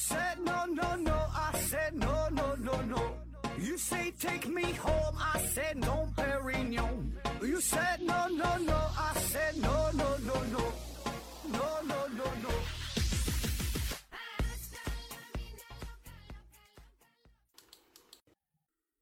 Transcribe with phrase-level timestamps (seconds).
[0.00, 1.18] said no, no, no.
[1.34, 3.02] I said no, no, no, no.
[3.58, 5.16] You say take me home.
[5.18, 7.12] I said no, Perignon.
[7.42, 8.78] You said no, no, no.
[8.96, 10.64] I said no, no, no, no.
[11.52, 12.50] No, no, no, no.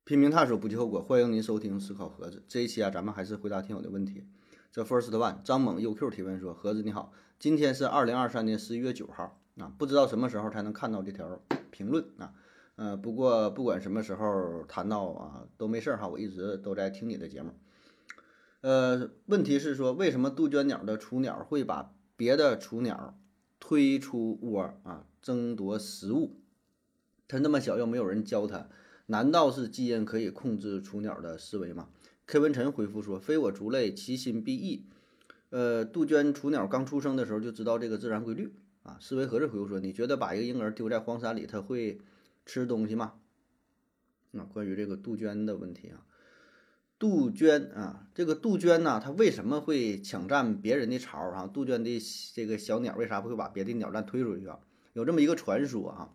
[0.05, 1.01] 拼命探索，不计后果。
[1.01, 4.27] 欢迎您收听《思考盒子》这一期啊，咱们还是回答听友的问题。
[4.73, 11.41] 这 First One 张猛 UQ 提问说：“盒子你好，今天是二零二三年十一月九号啊，不知道什么时候才能看到这条
[11.71, 12.33] 评论啊。
[12.77, 17.53] 呃，不过不管什么时候谈到啊，都没事儿哈，我一直都在听你的节目。
[18.61, 23.19] 呃，问题是说，为什么杜鹃鸟的雏鸟会把别的雏鸟
[23.61, 26.37] 推出窝啊，争夺食物？
[27.27, 28.69] 它那么小，又没有人教它。”
[29.11, 31.89] 难道是基因可以控制雏鸟的思维吗
[32.27, 34.84] ？K 文臣回复说：“非我族类，其心必异。”
[35.48, 38.53] 呃，杜鹃雏鸟刚出生的时候就知道这个自然规律
[38.89, 38.98] 啊。
[39.00, 42.00] 思维盒子回复说：“你觉得把一个婴儿丢在荒山里，他会
[42.47, 43.14] 吃东西吗？”
[44.33, 46.05] 那关于这个杜鹃的问题啊，
[46.98, 51.47] 杜鹃啊，这个杜鹃呢，它为什么会抢占别人的巢啊？
[51.47, 51.98] 杜鹃的
[52.34, 54.59] 这个小鸟为啥不会把别的鸟蛋推出去啊？
[54.92, 56.14] 有这么一个传说啊。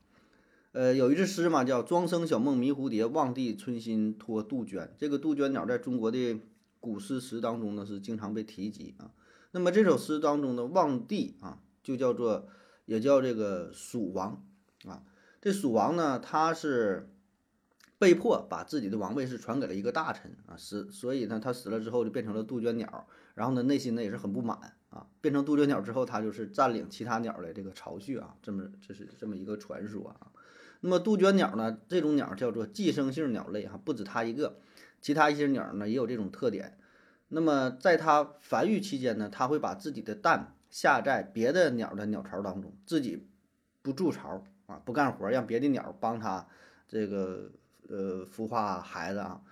[0.74, 4.92] 呃，有一句诗嘛，叫“庄生晓梦迷蝴蝶，望帝春心托杜鹃”。
[4.98, 6.40] 这个杜鹃鸟在中国的
[6.80, 9.12] 古诗词当中呢，是经常被提及啊。
[9.52, 12.48] 那么这首诗当中的望帝啊，就叫做
[12.86, 14.46] 也叫这个蜀王
[14.86, 15.04] 啊。
[15.42, 17.10] 这蜀王呢，他是
[18.00, 25.08] 被迫把自己的王位是传给了一个大臣啊，死，所以呢，他死了之后就变成了杜鹃鸟，然后呢，内心呢也是很不满啊。
[25.22, 30.32] 变成杜鹃鸟之后，他就是占领其他鸟的这个巢穴啊，这么这是这么一个传说啊。
[30.82, 31.78] 那么杜鹃鸟呢？
[31.88, 34.60] 这种鸟叫做寄生性鸟类哈，不止它一个，
[35.02, 36.78] 其他一些鸟呢也有这种特点。
[37.30, 43.28] 那么在它繁育期间呢，它会把自己的蛋下在别的鸟的鸟巢当中，自己
[43.84, 46.48] 不筑巢啊，不干活，让别的鸟帮它
[46.88, 47.52] 这个
[47.88, 49.44] 呃孵化孩子啊。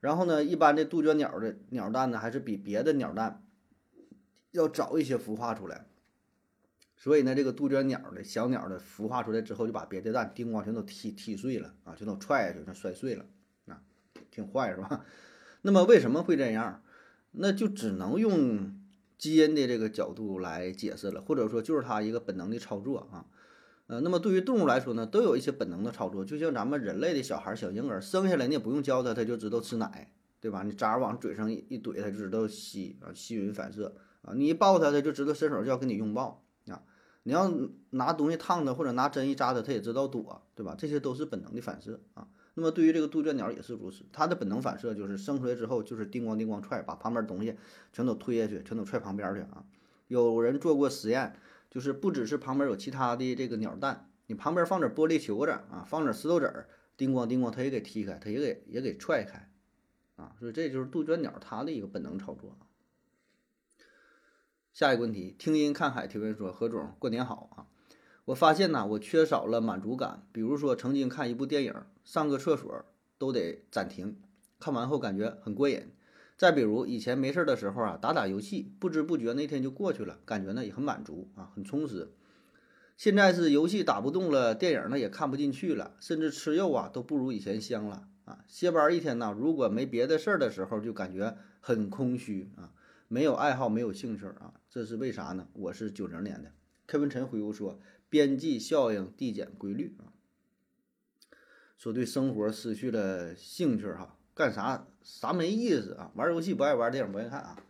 [0.00, 3.44] 然后呢，一般的杜鹃鸟的鸟蛋呢，还是比别的鸟蛋
[4.52, 5.84] 要早一些孵化出来。
[6.96, 13.26] 所以呢，这个杜鹃鸟的小鸟的孵化出来之后，就把别的蛋叮咣全都踢踢碎了啊，全都踹下去，全摔碎了
[13.66, 13.82] 啊，
[14.30, 15.04] 挺坏是吧？
[15.60, 16.82] 那么为什么会这样？
[17.32, 18.81] 那就只能用
[19.22, 23.24] 基因的这个角度来解释了，或者说就是它一个本能的操作啊。
[23.86, 30.64] 呃，那么对于动物来说呢，都有一些本能的操作，就像咱们人类的小孩小婴儿生下来你也不用教他，他就知道吃奶，对吧？
[30.64, 36.82] 你渣往嘴上一怼，他就知道吸啊，吸吮反射啊，你一抱他，他就知道伸手就要跟你拥抱啊。
[37.22, 37.48] 你要
[37.90, 40.74] 拿东西烫他，或者拿针一扎他，他也知道躲，对吧？
[40.76, 42.26] 这些都是本能的反射啊。
[42.54, 47.56] 那么对于这个杜鹃鸟也是如此，它的本能反射就是生出来之后就是叮咣叮咣踹，把旁边东西
[47.92, 49.64] 全都推下去，全都踹旁边去啊。
[50.08, 51.34] 有人做过实验，
[51.70, 59.50] 就是不只是旁边有其他的这个鸟蛋，你旁边放点玻璃球子啊，放点石头子儿，叮咣叮咣，它也给踢开，它也给也给踹开
[60.16, 60.36] 啊。
[60.38, 62.68] 所以这就是杜鹃鸟它的一个本能操作啊。
[64.74, 67.71] 下一个问题，听音看海提问说：何总，过年好啊！
[68.32, 70.22] 我发现呢，我缺少了满足感。
[70.32, 72.82] 比如说，曾经看一部电影，上个厕所
[73.18, 74.16] 都得暂停，
[74.58, 75.92] 看完后感觉很过瘾。
[76.38, 82.10] 再比如，以前没事的时候啊，打打游戏，不知不觉那天就过去了，感觉呢也很满足啊，很充实。
[82.96, 88.38] 现在是游戏打不动了，电影呢也看不进去了，甚至吃肉啊都不如以前香了啊！
[88.48, 92.72] 歇班一天呢，如果没别的事儿的时候，就感觉很空虚啊。
[93.08, 95.46] 没有爱好，没有兴趣啊，这是为啥呢？
[95.52, 96.50] 我是九零年的。
[96.84, 97.78] 柯文晨回复说
[98.12, 100.12] ：“边际效应递减规律啊，
[101.78, 107.64] 说对生活失去了兴趣哈，干啥啥没意思啊，玩游戏不爱玩，电影不爱看啊。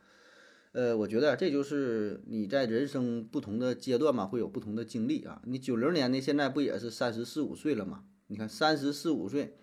[0.73, 5.41] 呃，我觉得这就是你在人生不同的阶段嘛，会有不同的经历啊。
[5.45, 8.03] 你九零年的现在不也是三十四五岁了吗？
[8.27, 9.57] 你看三十四五岁。”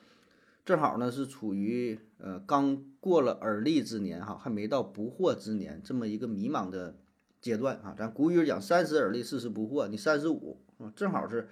[0.63, 6.95] 正好呢，是处于呃刚过了而立之年哈，还没到不惑之年这么一个迷茫的
[7.41, 7.95] 阶段啊。
[7.97, 11.47] 咱古语讲三十而立，四十不惑，你三十五啊，正好是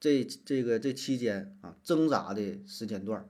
[0.00, 3.28] 这这个这期间啊挣扎的时间段。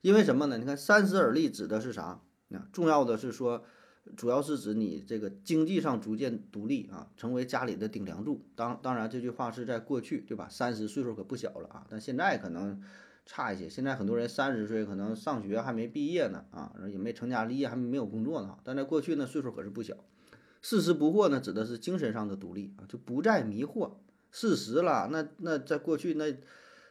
[0.00, 0.56] 因为什么呢？
[0.56, 2.22] 你看三十而立指的是啥？
[2.48, 3.64] 那重要的是说，
[4.16, 8.46] 主要是指你这个经济上逐渐独立啊，成为家里的顶梁柱。
[8.54, 10.48] 当当然这句话是在过去对吧？
[10.48, 12.80] 三十岁数可不小了啊，但现在可能。
[13.30, 18.56] 差一些，现在很多人三十岁可能上学还没毕业呢，啊，也没成家立业，还没有工作呢。
[18.64, 19.94] 但在过去呢，岁数可是不小。
[20.62, 23.96] 四十不惑呢，指的是精神上的独立啊，就不再迷惑。
[24.30, 26.36] 四十了，那那在过去那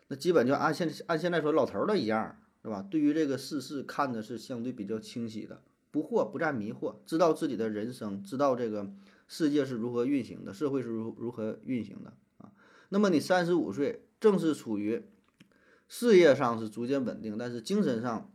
[0.07, 2.85] 那基本就按现按现在说老头儿了一样，是吧？
[2.89, 5.61] 对于这个世事看的是相对比较清晰的，
[5.91, 8.91] 不惑，不再迷惑，知道自己的人生，知道这个
[9.27, 12.51] 世界是如何运行的，社会是如如何运行的啊。
[12.89, 14.03] 那么你三十五岁。
[14.19, 15.03] 正是处于
[15.87, 18.31] 事业上是逐渐稳定，但是精神上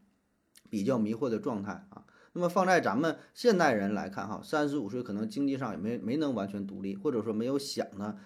[0.70, 2.06] 比较迷惑的状态啊。
[2.34, 8.16] 那么放在咱们现代人来看哈，三十五岁可能经济上也没没能完全独立，或者说没有想的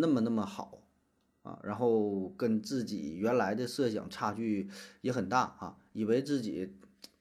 [0.00, 0.82] 那么那么好
[1.42, 4.68] 啊，然后跟自己原来的设想差距
[5.02, 6.74] 也很大啊，以为自己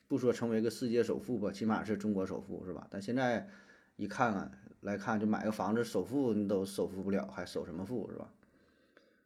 [0.07, 2.87] 不说成为个世界首富吧，起码是中国首富是吧？
[2.89, 3.49] 但现在
[3.95, 8.31] 一看啊，来看就买个房子首付你都首付不了，还首什么付是吧？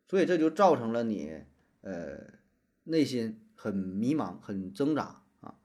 [0.08, 1.44] 所以这就造成了你
[1.82, 2.18] 呃
[2.86, 5.56] 内心很迷茫，很挣扎啊。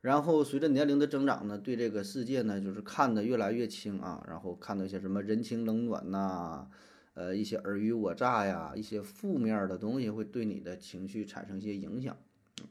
[0.00, 4.24] 然后随着年龄的增长呢，对这个世界呢，就是看得越来越轻啊。
[4.26, 6.68] 然后看到一些什么人情冷暖呐，
[7.14, 12.16] 呃，一些尔虞我诈呀，一些负面的东西会对你的情绪产生一些影响。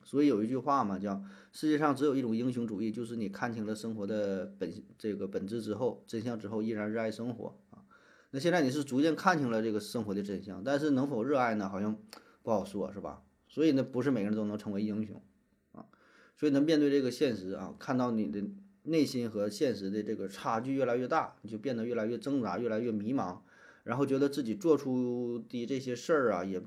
[0.03, 1.21] 所以有一句话嘛，叫
[1.51, 7.83] 世界上只有一种英雄主义，就是你看清了生活的本这个本质之后，真相之后，依然热爱生活啊。
[8.31, 11.67] 那现在你是逐渐看清了这个生活的真相，但是能否热爱呢？
[11.67, 11.97] 好像
[12.41, 13.23] 不好说，是吧？
[13.49, 15.21] 所以呢，不是每个人都能成为英雄
[15.73, 15.85] 啊。
[16.37, 18.41] 所以呢，面对这个现实啊，看到你的
[18.83, 23.39] 内心和现实的这个差距越来越大，你就变得越来越挣扎，越来越迷茫，
[23.83, 26.61] 然后觉得自己做出的这些事儿啊，也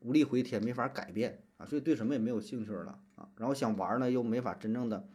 [0.00, 3.28] 无力回天，没法改变啊，所以对什么也没有兴趣了啊。
[3.36, 5.08] 然后想玩呢，又没法真正的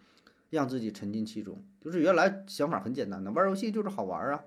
[0.49, 1.63] 让自己沉浸其中。
[1.81, 4.43] 就是原来想法很简单的，玩游戏就是好玩啊，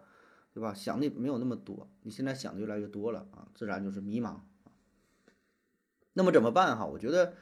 [0.52, 0.74] 对吧？
[0.74, 4.36] 想的没有那么多，你现在想的越来越多了啊，自然就是迷茫。
[6.14, 6.86] 那么怎么办哈？
[6.86, 7.34] 我觉得。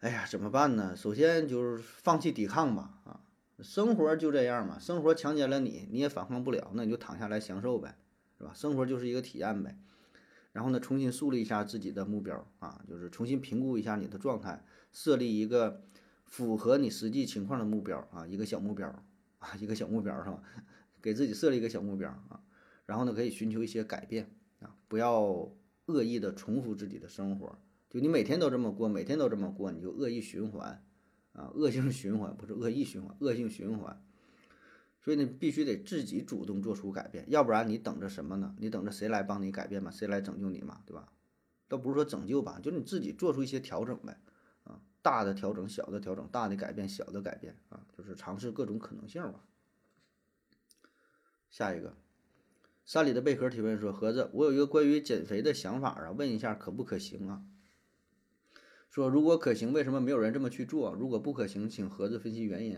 [0.00, 0.94] 哎呀，怎么办呢？
[0.94, 3.20] 首先就是放弃抵抗吧，啊，
[3.62, 7.96] 生活就这样嘛，生活强奸了你，你也反抗不了，那你就躺下来享受呗，
[8.38, 8.52] 是吧？
[8.54, 9.78] 生活就是一个体验呗。
[10.52, 15.82] 然后呢，重新树立一下自己的目标啊，就是重新评估一下你的状态，设立一个
[16.24, 18.88] 符合你实际情况的目标啊，一个小目标
[19.38, 20.42] 啊，一个小目标是吧？
[21.02, 22.40] 给自己设立一个小目标啊，
[22.86, 24.30] 然后呢，可以寻求一些改变
[24.60, 25.52] 啊，不要
[25.86, 27.58] 恶意的重复自己的生活。
[27.90, 30.82] 就你每天都这么过，每天都这么过，你就恶意循环，
[31.32, 34.02] 啊，恶性循环不是恶意循环，恶性循环。
[35.06, 38.56] 所以呢，必须得自己主动做出改变，要不然你等着什么呢？
[38.58, 39.88] 你等着谁来帮你改变嘛？
[39.88, 40.82] 谁来拯救你嘛？
[40.84, 41.12] 对吧？
[41.68, 44.18] 倒不是说拯救吧，就是你自己做出一些调整呗，
[44.64, 49.44] 啊，大的调整，小的调整，大的改变，小的改变，啊，就是尝试各种可能性吧。
[51.50, 51.96] 下一个，
[52.84, 57.44] 山里的贝壳提问说：盒子，我有一个关于减肥的想法啊，问一下可不可行啊？
[58.90, 60.92] 说如果可行，为什么没有人这么去做？
[60.94, 62.76] 如果不可行，请盒子分析原因。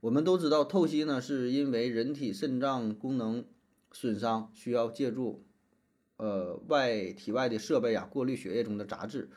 [0.00, 3.44] 我们都知道，透析呢是因为人体肾脏功能
[3.92, 5.44] 损伤，需要借助
[6.16, 9.28] 呃外体外的设备啊过滤血液中的杂质。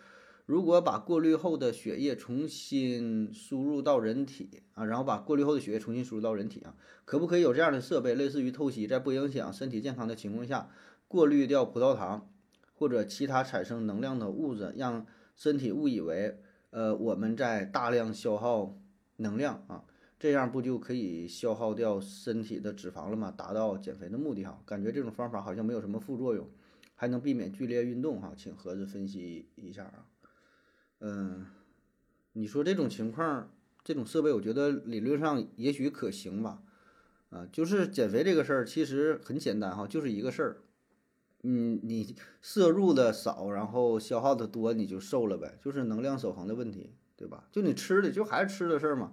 [0.46, 6.76] 如果把过滤后的血液重新输入到人体啊，然后把过滤后的血液重新输入到人体啊，
[7.06, 10.70] 可不可以有这样的设备，类似于透析，在不影响身体健康的情况下，
[11.08, 12.30] 过滤掉葡萄糖
[12.74, 15.06] 或者其他产生能量的物质，让
[15.36, 16.38] 身体误以为，
[16.72, 18.78] 呃，我们在大量消耗
[19.18, 19.86] 能量啊，
[20.24, 23.30] 这样不就可以消耗掉身体的脂肪了吗？
[23.30, 24.64] 达到减肥的目的哈。
[24.66, 26.50] 感觉这种方法好像没有什么副作用，
[26.96, 28.32] 还能避免剧烈运动哈。
[28.34, 30.08] 请盒子分析一下啊。
[31.02, 31.46] 嗯，
[32.32, 33.52] 你说这种情况，
[33.84, 36.64] 这种设备，我觉得理论上也许可行吧。
[37.30, 40.62] 啊，就是减肥这个事儿其实很简单哈，就是一个事儿。
[41.42, 47.50] 嗯，你摄入的少，然后消耗的多，你就瘦了呗，就是能量守恒的问题，对吧？
[47.52, 49.12] 就你吃的，就还是吃的事儿嘛。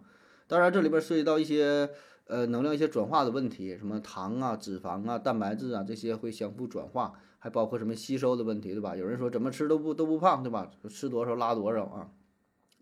[0.50, 1.88] 当然，这里边涉及到一些
[2.26, 8.96] 呃能量一些转化的问题，什么糖啊、脂肪啊、蛋白质啊这些会相互转化，还包括什么吸收的问题，对吧？
[8.96, 10.68] 有人说怎么吃都不都不胖，对吧？
[10.88, 12.10] 吃多少拉多少啊，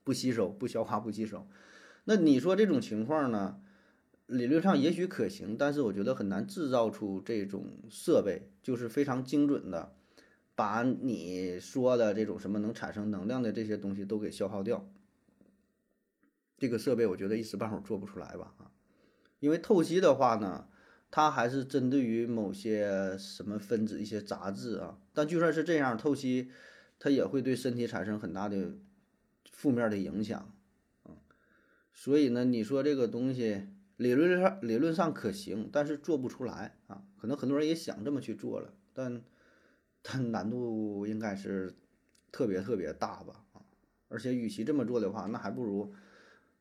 [0.03, 1.47] 不吸收、不消化、不吸收。
[2.05, 3.59] 那你说这种情况呢？
[4.29, 9.93] 理论上也许可行，但是我觉得很难制造出这种设备，就是非常精准的，
[10.55, 14.87] 把你说的这种什么能产生能量的这些东西都给消耗掉。
[16.59, 18.71] 这个设备我觉得一时半会儿做不出来吧啊，
[19.41, 20.69] 因为透析的话呢，
[21.11, 26.51] 它还是针对于某些什么分子一些杂质啊，但就算是这样，透析
[26.99, 28.73] 它也会对身体产生很大的
[29.51, 30.53] 负面的影响
[31.05, 31.17] 啊，
[31.95, 33.69] 所以呢，你说这个东西。
[33.99, 37.03] 理论上理论上可行，但是做不出来啊。
[37.21, 39.21] 可能很多人也想这么去做了，但
[40.03, 41.75] 但难度应该是
[42.31, 43.59] 特别特别大吧啊！
[44.07, 45.93] 而且与其这么做的话，那还不如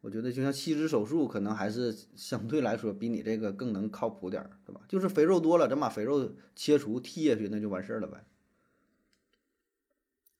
[0.07, 4.79] 我觉得就像吸脂手术，可能还是相对来说比你这个更能靠谱点儿，对吧？
[4.87, 8.23] 就是肥肉多了，咱把肥肉切除剔下去，那就完事儿了呗。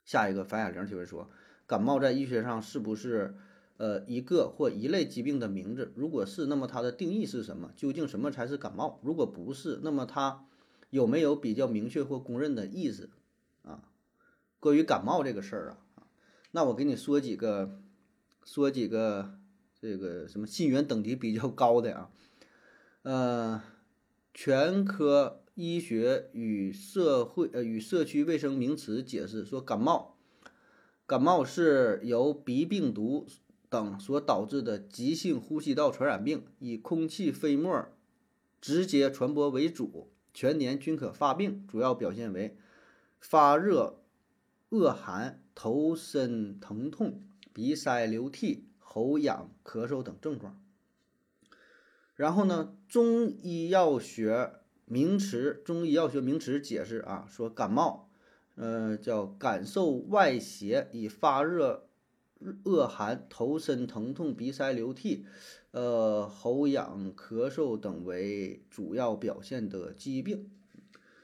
[0.05, 1.29] 下一个樊雅玲提问说：
[1.65, 3.35] 感冒在医学上是不是？
[3.75, 7.73] 呃，一个或一类疾病的名字，如果是，那么它的定义是什么？
[7.75, 9.01] 究竟什么才是感冒？
[9.03, 10.45] 如果不是，那么它
[10.91, 13.09] 有没有比较明确或公认的意思？
[13.63, 13.83] 啊，
[14.61, 16.07] 关于感冒这个事儿啊，
[16.51, 17.81] 那我给你说几个，
[18.45, 19.36] 说几个
[19.79, 22.09] 这个什么信源等级比较高的啊，
[23.03, 23.63] 呃，
[24.33, 30.17] 全科医学与社会呃与社区卫生名词解释说，感冒，
[31.05, 33.27] 感冒是由鼻病毒
[33.69, 37.87] 等所导致的急性呼吸道传染病，以空气飞沫
[38.59, 42.57] 直接传播为主，全年均可发病，主要表现为
[43.19, 44.01] 发热。
[44.69, 50.57] 恶寒、头身疼痛、鼻塞流涕、喉痒、咳嗽等症状。
[52.15, 54.53] 然后呢，中医药学
[54.85, 58.09] 名词，中医药学名词解释啊，说感冒，
[58.55, 61.89] 呃，叫感受外邪，以发热、
[62.63, 65.25] 恶寒、头身疼痛、鼻塞流涕、
[65.71, 70.49] 呃，喉痒、咳嗽等为主要表现的疾病。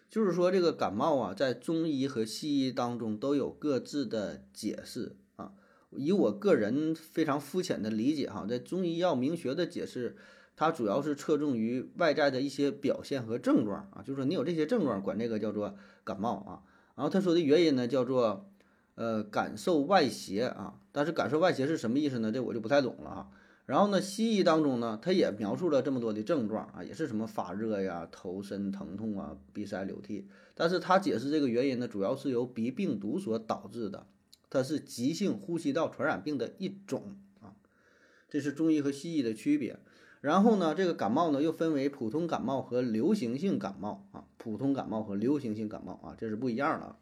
[0.10, 5.16] 就是说，这个感冒啊，在中医和西医当中都有各自的解释。
[5.98, 10.16] 以我个人非常肤浅的理解哈，在中医药名学的解释，
[10.56, 14.04] 它主要是侧重于外在的一些表现和症状啊。
[14.06, 16.62] 就是说，你有这些症状，管这个叫做感冒啊。
[16.96, 18.50] 然后他说的原因呢，叫做
[18.96, 20.76] 呃感受外邪啊。
[20.92, 22.32] 但是感受外邪是什么意思呢？
[22.32, 23.28] 这我就不太懂了啊。
[23.66, 30.28] 然后呢，西医当中呢，它也描述了这么多的症状啊，也是什么发热呀、头身疼痛啊、鼻塞流涕。
[30.54, 34.06] 但是它解释这个原因呢，主要是由鼻病毒所导致的，
[34.54, 37.56] 它是急性呼吸道传染病的一种啊。
[38.30, 39.80] 这是中医和西医的区别。
[40.22, 46.96] 然后呢，这个感冒呢又分为普通感冒和流行性感冒啊，普通感冒和流行性感冒啊，这是不一样的。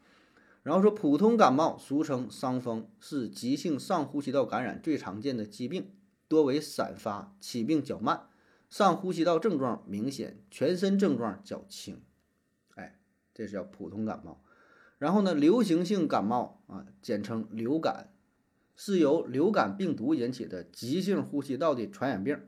[0.64, 5.90] 然后说普通感冒俗称伤风，是急性上呼吸道感染最常见的疾病。
[6.28, 8.28] 多为散发，起病较慢，
[8.70, 12.00] 上呼吸道症状明显，全身症状较轻。
[12.74, 12.98] 哎，
[13.34, 14.42] 这是叫普通感冒。
[15.02, 18.12] 然后呢，流行性感冒啊，简称流感，
[18.76, 22.38] 是由流感病毒引起的急性呼吸道的传染病，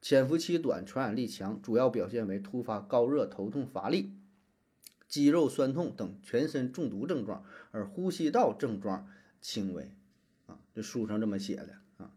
[0.00, 4.14] 潜伏期短，传染力强，主要表现为突发高热、头痛、乏力、
[5.06, 9.06] 肌肉酸痛等全身中毒症状，而呼吸道症状
[9.40, 9.92] 轻微。
[10.46, 12.10] 啊，这书上这么写的啊。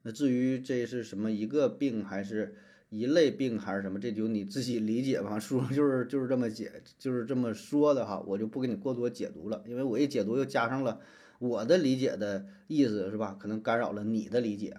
[0.00, 2.56] 那至于这是什么一个病，还是
[2.88, 5.38] 一类病，还是什么，这就你自己理解吧。
[5.40, 11.00] 书上就是就是这么解，就是这么说的哈，我就不给你过多解读了，因为我一解读又加上了
[11.38, 13.36] 我的理解的意思，是吧？
[13.38, 14.76] 可能干扰了你的理解。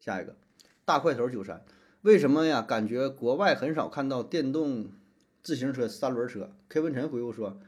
[0.00, 0.36] 下一个，
[0.84, 1.64] 大块头九三，
[2.02, 2.62] 为什么呀？
[2.62, 4.90] 感觉国外很少看到电动
[5.42, 6.56] 自行车、三轮车。
[6.68, 7.60] K 文晨回复说。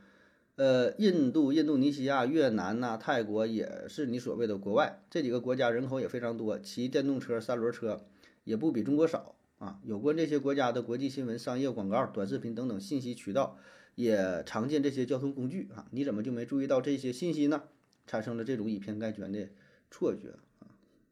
[0.58, 8.04] 呃，印度、印度尼西亚、越南呐，泰国也是你所谓的国外，这几个国家人口也非常多，骑电动车、三轮车
[8.42, 9.78] 也不比中国少啊。
[9.84, 13.56] 有关这些国家的国际新闻、商业广告、短视频等等信息渠道，
[13.94, 15.86] 也常见这些交通工具啊。
[15.92, 17.62] 你怎么就没注意到这些信息呢？
[18.08, 19.48] 产生了这种以偏概全的
[19.92, 20.66] 错觉啊？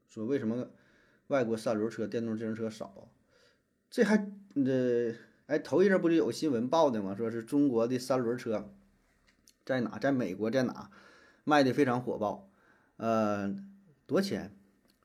[0.09, 0.71] 说为什么
[1.29, 3.09] 外国三轮车、电动自行车少？
[3.89, 5.15] 这还这
[5.47, 7.15] 哎，头一阵不就有新闻报的吗？
[7.15, 8.73] 说是中国的三轮车。
[9.67, 9.99] 在哪？
[9.99, 10.91] 在美国，在哪
[11.45, 12.49] 卖的非常火爆？
[12.97, 13.55] 呃，
[14.07, 14.57] 多钱？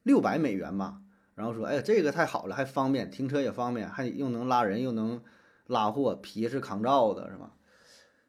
[0.03, 1.01] 六百美元吧。
[1.33, 5.21] 然后说，哎，这个太好了，还方便，停车也方便，还又能拉人，又能
[5.65, 7.55] 拉货，皮是抗造的，是吧？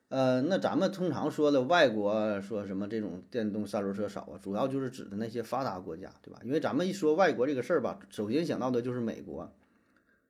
[0.08, 6.40] 呃，那咱们通常说的外国说什么这种电动三轮车少啊，主要就是指的那些发达国家，对吧？
[6.44, 9.52] 因为咱们一说外国这个事儿吧，首先想到的就是美国，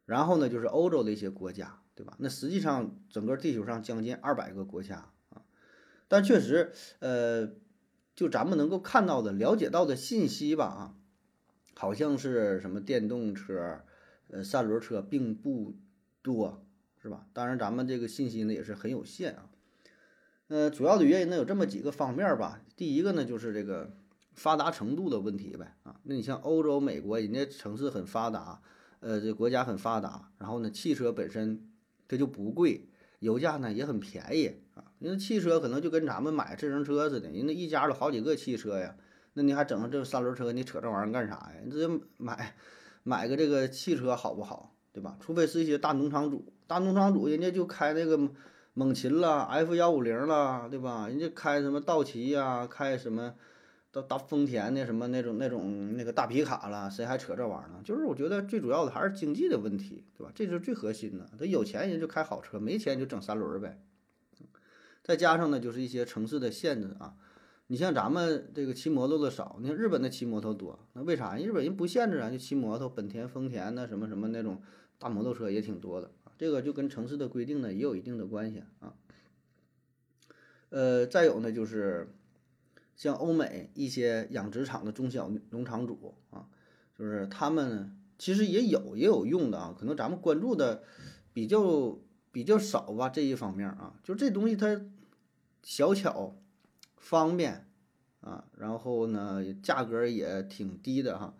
[0.04, 2.14] 然后呢就是欧洲的一些国家，对吧？
[2.18, 5.11] 那实际上整个地球上将近二百个国家。
[6.12, 7.48] 但确实，呃，
[8.14, 10.94] 就咱们能够看到的、了解到的信息吧，啊，
[11.74, 13.80] 好像是什么电动车、
[14.28, 15.74] 呃，三轮车并不
[16.20, 16.62] 多，
[17.00, 17.26] 是吧？
[17.32, 19.48] 当然，咱们这个信息呢也是很有限啊。
[20.48, 22.60] 呃，主要的原因呢有这么几个方面吧。
[22.76, 23.96] 第一个呢就是这个
[24.34, 28.60] 发达程度的问题呗，啊，那你像欧洲、美国，人家城市很发达，
[29.00, 31.70] 呃，这国家很发达，然后呢，汽车本身
[32.06, 32.86] 它就不贵。
[33.20, 34.61] 油价呢也很便宜
[35.02, 38.94] 啊，因为汽车可能就跟咱们买自行车似的，人那一家都好几个汽车呀，
[39.34, 41.54] 那你还整这三轮车，你扯这玩意儿干啥呀？
[41.64, 42.54] 你直接买
[43.02, 44.74] 买个这个汽车好不好？
[44.92, 45.16] 对吧？
[45.20, 48.18] 除非是一些大农场主，大农场主人家就开那个
[48.74, 51.08] 猛禽了，F 幺五零了，对吧？
[51.08, 53.34] 人家开什么道奇呀，开什么？
[53.90, 57.80] 到大丰田的什么那种那种那个大皮卡了，谁还扯这玩意儿呢？
[57.84, 60.32] 就是我觉得最主要的还是经济的问题，对吧？
[60.34, 61.28] 这是最核心的。
[61.38, 63.78] 他有钱人就开好车，没钱就整三轮儿呗。
[65.02, 67.14] 再加上呢，就是一些城市的限制啊。
[67.68, 71.36] 你像咱们这个骑摩托的少，你看日本的骑摩托多，那为啥？
[71.38, 74.60] 日本人不限制啊，就骑摩托，本田、丰田的什么什么那种
[74.98, 76.10] 大摩托车也挺多的。
[76.36, 78.94] 这个就跟城市的规定呢也有一定的关系啊。
[80.68, 82.14] 呃，再有呢就是
[82.94, 86.46] 像欧美一些养殖场的中小农场主啊，
[86.98, 90.82] 就是他们其实也有也有用的啊，可能咱们关注的
[91.32, 91.98] 比较
[92.32, 94.80] 比较少吧这一方面啊，就这东西它
[95.62, 96.34] 小巧
[96.96, 97.68] 方便
[98.20, 101.36] 啊，然后呢价格也挺低的哈，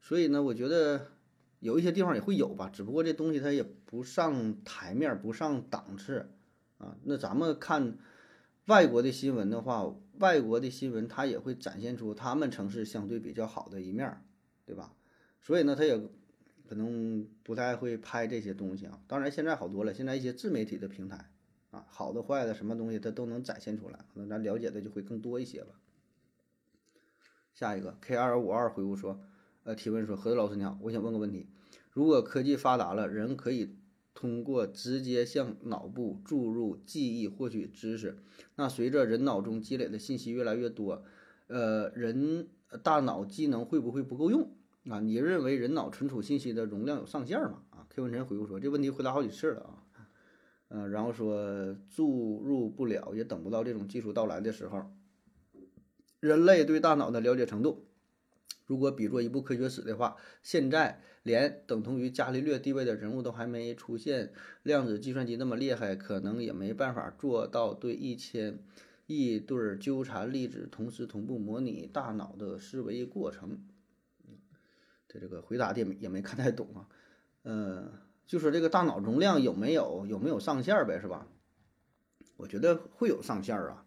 [0.00, 1.12] 所以呢我觉得
[1.60, 6.30] 有一些地方也会有吧，只不过这东西它也不上台面，不上档次
[6.78, 6.96] 啊。
[7.04, 7.98] 那咱们看。
[8.66, 14.22] 外国的新闻的话，外国的新闻它也会展现出他们城市相对比较好的一面，
[14.64, 14.94] 对吧？
[15.40, 16.00] 所以呢，它也
[16.68, 19.00] 可能不太会拍这些东西啊。
[19.06, 21.30] 当然，现在好多了，现在一些自媒体的平台
[21.70, 25.80] 啊，好的坏的什么东西它都能展现出来，可能咱了解的就会更多一些吧。
[27.54, 29.20] 下一个 K 二五二回复说，
[29.64, 31.48] 呃，提问说，何子老师你好，我想问个问题：
[31.92, 33.76] 如果科技发达了，人可以。
[34.14, 38.18] 通过直接向脑部注入记忆获取知识，
[38.56, 41.02] 那随着人脑中积累的信息越来越多，
[41.46, 42.46] 呃，人
[42.84, 44.54] 大脑机能会不会不够用
[44.88, 45.00] 啊？
[45.00, 47.62] 你认为人脑存储信息的容量有上限吗？
[47.70, 50.08] 啊，K 文臣回复说，这问题回答好几次了啊，
[50.68, 54.90] 嗯，然后说注入不了，也等不到这种技术到来的时候，
[56.20, 57.86] 人类对大脑的了解程度。
[58.66, 68.60] 如果比作一部科学史的话，现在连等同于伽利略地位的人物都还没出现，量子计算机那么厉害，可能也没办法做到对一千
[69.06, 73.58] 亿对纠缠粒子同时同步模拟大脑的思维过程。
[75.12, 76.88] 这这个回答的也没看太懂啊，
[77.42, 77.92] 嗯，
[78.26, 81.26] 就说这个大脑容量有没有有没有上限呗，是吧？
[82.36, 83.84] 我觉得会有上限啊，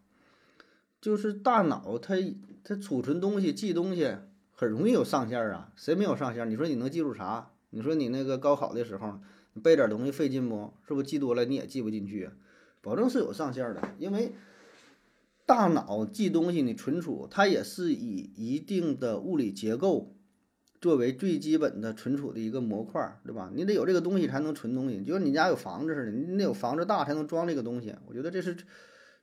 [1.01, 2.15] 就是大脑它
[2.63, 4.15] 它储存东西记东西。
[4.57, 6.49] 很容易有上限啊，谁没有上限？
[6.49, 7.51] 你说你能记住啥？
[7.71, 9.19] 你说你那个高考的时候
[9.51, 10.73] 你背点东西费劲不？
[10.87, 12.29] 是不是记多了你也记不进去？
[12.81, 14.31] 保证是有上限的，因为
[15.45, 20.14] 大脑记东西你存储，它也是以一定的物理结构
[20.81, 23.51] 作为最基本的存储的一个模块，对吧？
[23.53, 27.95] 你得有这个东西才能存东西，就像你家有房子似的，你得有房子大才能装这个东西。
[28.05, 28.57] 我觉得这是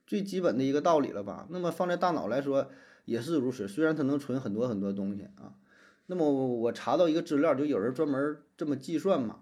[0.06, 1.46] 最基本的一个道理了吧？
[1.50, 2.70] 那么放在大脑来说。
[3.04, 5.58] 也是如此，虽然它能存很多很多东西啊，
[6.06, 9.40] 那么我我查到一个资料，就有人专门这么计算嘛，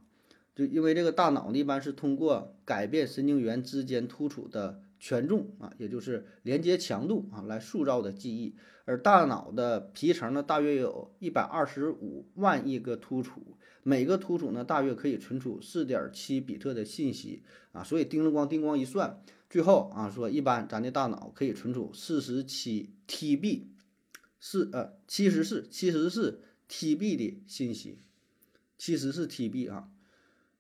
[0.57, 19.21] 就因为这个大脑呢一般是通过改变神经元之间突触的权重啊，也就是连接强度啊来塑造的记忆，而大脑的皮层呢大约有一百二十五万亿个突触，每个突触呢大约可以存储四点七比特的信息啊，所以叮了咣叮咣一算。
[19.49, 23.65] 最后啊，说一般咱的大脑可以存储四十七 TB，
[24.39, 27.99] 四呃七十四七十四 TB 的信息，
[28.79, 29.89] 七十四 TB 啊，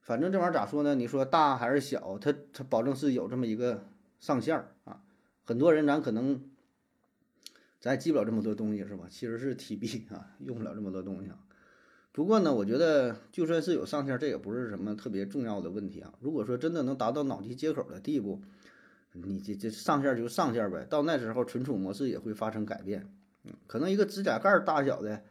[0.00, 0.96] 反正这玩意儿咋说呢？
[0.96, 2.18] 你说大还是小？
[2.18, 3.87] 它它保证是有这么一个
[4.21, 5.03] 上线儿啊。
[5.45, 6.45] 很多人咱可能
[7.81, 9.09] 咱也记不了这么多东西是吧？
[9.11, 11.39] 其实是 TB 啊，用不了这么多东西啊。
[12.13, 16.13] 不过呢，我觉得就算是有上线，这也不是什么特别重要的问题啊。
[16.21, 18.43] 如果说真的能达到脑机接口的地步，
[19.13, 23.13] 你这这上线就上线呗，到那时候存储模式也会发生改变，
[23.45, 25.23] 嗯，可能一个指甲盖大小的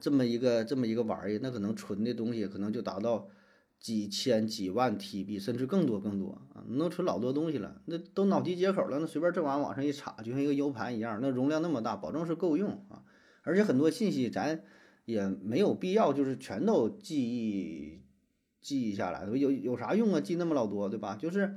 [0.00, 3.28] 这么一个这么一个玩意儿，那可能存的东西可能就达到
[3.78, 7.80] 几千几万 TB，甚至更多更多啊，能存老多东西了。
[7.86, 13.04] 那都脑机接口了，那随便这玩意儿往上一插，就像一个 U 盘一样，那容量那么大，保证是够用啊。
[13.42, 14.62] 而且很多信息咱
[15.04, 18.02] 也没有必要就是全都记忆
[18.60, 20.20] 记忆下来，有有啥用啊？
[20.20, 21.16] 记那么老多，对吧？
[21.16, 21.56] 就是。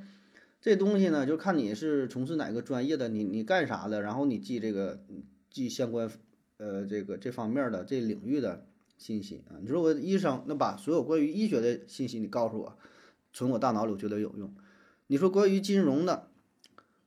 [0.61, 5.05] 这东西呢，就看你是从事哪个专业的，你你干啥的，然后你记这个
[5.49, 6.11] 记相关，
[6.57, 8.67] 呃，这个这方面的这领域的
[8.99, 9.57] 信息啊。
[9.59, 12.77] 你说我医生，那把所有关于医学的信息你告诉我，
[13.33, 14.53] 存我大脑里，我觉得有用。
[15.07, 16.27] 你说关于金融的，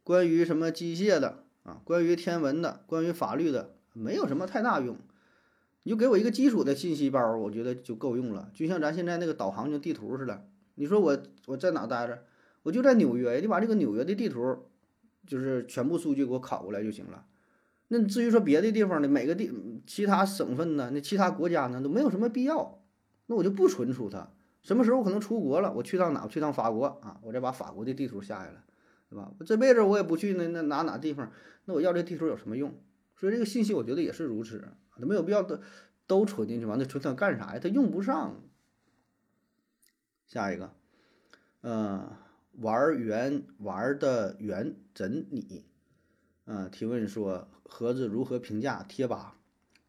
[0.03, 4.97] 关于什么机械的啊，关于天文的，关于法律的，没有什么太大用。
[5.85, 8.51] 你就给我一个基础的信息包，我觉得就够用了。
[8.55, 12.25] 就像咱现在那个导航就地图似的，你说我我在哪待着？
[12.65, 14.59] 我就在纽约，你把这个纽约的地图，
[15.27, 17.25] 就是全部数据给我拷过来就行了。
[17.95, 19.53] 那至于说别的地方呢，每个地
[19.87, 22.83] 其他省份呢，那其他国家呢，都没有什么必要。
[23.27, 24.31] 那我就不存储它。
[24.63, 26.23] 什么时候可能出国了，我去趟哪？
[26.25, 28.65] 我去趟法国啊，我再把法国的地图下下来，
[29.11, 29.31] 对吧？
[29.39, 31.31] 我这辈子我也不去那那哪哪地方，
[31.67, 32.73] 那我要这地图有什么用？
[33.15, 34.65] 所以这个信息我觉得也是如此，
[34.97, 35.61] 它没有必要都
[36.07, 37.61] 都存进去完了存它干啥呀？
[37.63, 38.41] 它用不上。
[40.27, 40.73] 下一个，
[41.61, 42.09] 嗯。
[42.59, 45.65] 玩圆玩的圆怎你？
[46.45, 49.39] 嗯，提问说盒子如何评价贴吧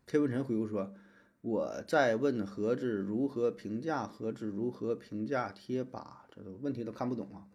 [0.06, 0.94] ？K 文晨回复说
[1.42, 6.26] ：“我在问盒子如何评价盒子如何评价贴吧？
[6.34, 7.46] 这个问题都看不懂啊。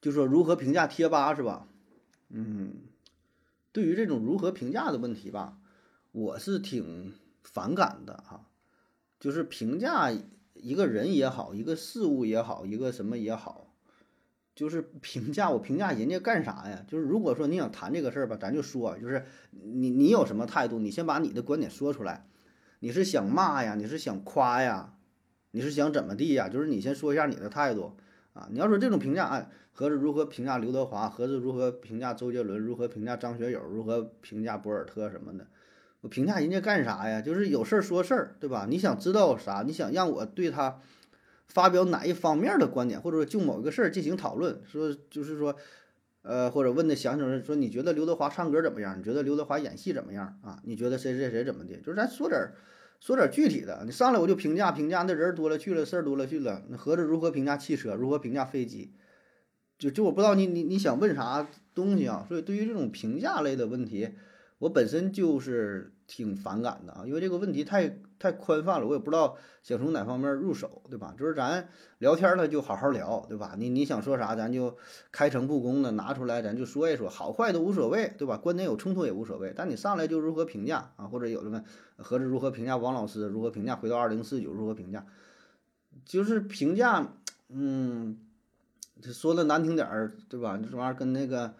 [0.00, 1.66] 就说如何评价贴吧是吧？
[2.28, 2.74] 嗯，
[3.72, 5.58] 对于这种如何评价的问题吧，
[6.12, 8.48] 我是挺反感的哈。
[9.18, 10.12] 就是评价
[10.54, 13.71] 一个人也好，一个事物也好，一个什么也好，
[14.54, 16.84] 就是评价我评价人家干啥呀？
[16.86, 22.26] 就是如果说你想谈这个事儿吧，咱就说，就是你你有什么态度，你先把你的观点说出来。
[22.80, 23.74] 你是想骂呀？
[23.76, 24.94] 你是想夸呀？
[25.52, 26.48] 你是想怎么地呀？
[26.48, 27.96] 就是你先说一下你的态度
[28.32, 28.48] 啊！
[28.50, 31.08] 你要说这种评价，哎，何子如何评价刘德华？
[31.08, 32.58] 何子如何评价周杰伦？
[32.58, 33.62] 如何评价张学友？
[33.62, 35.46] 如何评价博尔特什么的？
[36.00, 37.20] 我评价人家干啥呀？
[37.20, 38.66] 就是有事儿说事儿，对吧？
[38.68, 39.62] 你想知道啥？
[39.64, 40.80] 你想让我对他
[41.52, 45.54] 发表哪一方面的观点，或者说就某一个事儿进行讨论，说就是说，
[46.22, 48.98] 呃，或者问的详细说你觉得刘德华唱歌怎么样？
[48.98, 50.60] 你觉得刘德华演戏怎么样啊？
[50.64, 51.76] 你觉得谁谁谁怎么的？
[51.76, 52.52] 就是咱说点
[53.00, 53.82] 说点具体的。
[53.84, 56.62] 你上来我就评价评价，那人多了去了，事儿多了去了。
[56.68, 57.94] 那合着如何评价汽车？
[57.94, 58.94] 如何评价飞机？
[59.78, 62.24] 就就我不知道你你你想问啥东西啊？
[62.26, 64.10] 所以对于这种评价类的问题。
[64.58, 71.12] 我本身就是挺反感的啊，因为这个问题太太宽泛了，我也不知道想从哪方面入手，对吧？
[71.18, 73.56] 就是咱聊天了就好好聊，对吧？
[73.58, 74.76] 你你想说啥，咱就
[75.10, 78.36] 开诚布公的拿出来，咱就说一说，好坏都无所谓，对吧？
[78.36, 81.06] 观点有冲突也无所谓，但你上来就如何评价啊？
[81.06, 81.64] 或者有的问
[81.96, 85.04] 何子如何评价王老师，如何评价回到二零四九，如何评价？
[86.04, 87.08] 就是评价，
[87.48, 88.18] 嗯，
[89.02, 90.56] 说的难听点儿，对吧？
[90.58, 91.54] 这玩意儿跟那个。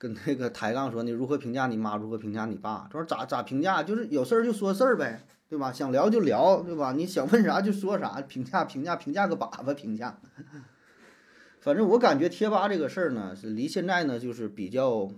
[0.00, 2.88] 跟那个抬杠说你如何评价你妈，如何评价你爸？
[2.88, 3.82] 他说咋咋评价？
[3.82, 5.72] 就是有事儿就说事儿呗，对吧？
[5.72, 6.92] 想聊就聊，对吧？
[6.92, 10.20] 你想问啥就说啥，评价评价评价个粑粑评价。
[11.60, 15.10] 反正我感觉贴吧这个事儿呢，是离现在呢就是比较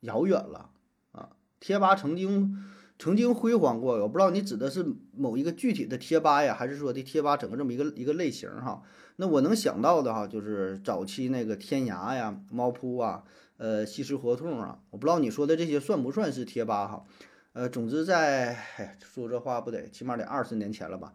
[0.00, 0.70] 遥远了
[1.12, 1.30] 啊。
[1.60, 2.56] 贴吧曾经
[2.98, 4.84] 曾经辉煌过，我不知道你指的是
[5.16, 8.82] 某一个具体的贴吧呀，还是说的贴吧整个这么一个一个类型哈？
[9.16, 13.22] 那我能想到的哈，就是早期那个天涯呀、猫扑啊。
[13.58, 17.04] 呃，西施胡同啊，我不知道你说的这些算不算是贴吧哈？
[17.56, 18.54] 呃，总之在
[19.02, 21.14] 说这话不得起码得二十年前了吧？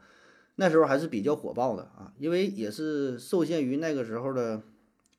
[0.56, 4.64] 那时候还是比较火爆的啊，因为也是受限于那个时候的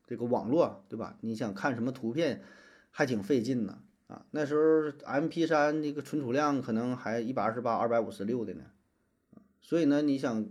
[0.05, 1.17] 这个网络，对吧？
[1.21, 2.43] 你想看什么图片
[2.91, 4.27] 还挺费劲呢啊。
[4.33, 8.65] 那时候 MP3 那个存储量可能还一百二十八、二百五十六的呢，
[9.61, 10.45] 所以呢，你想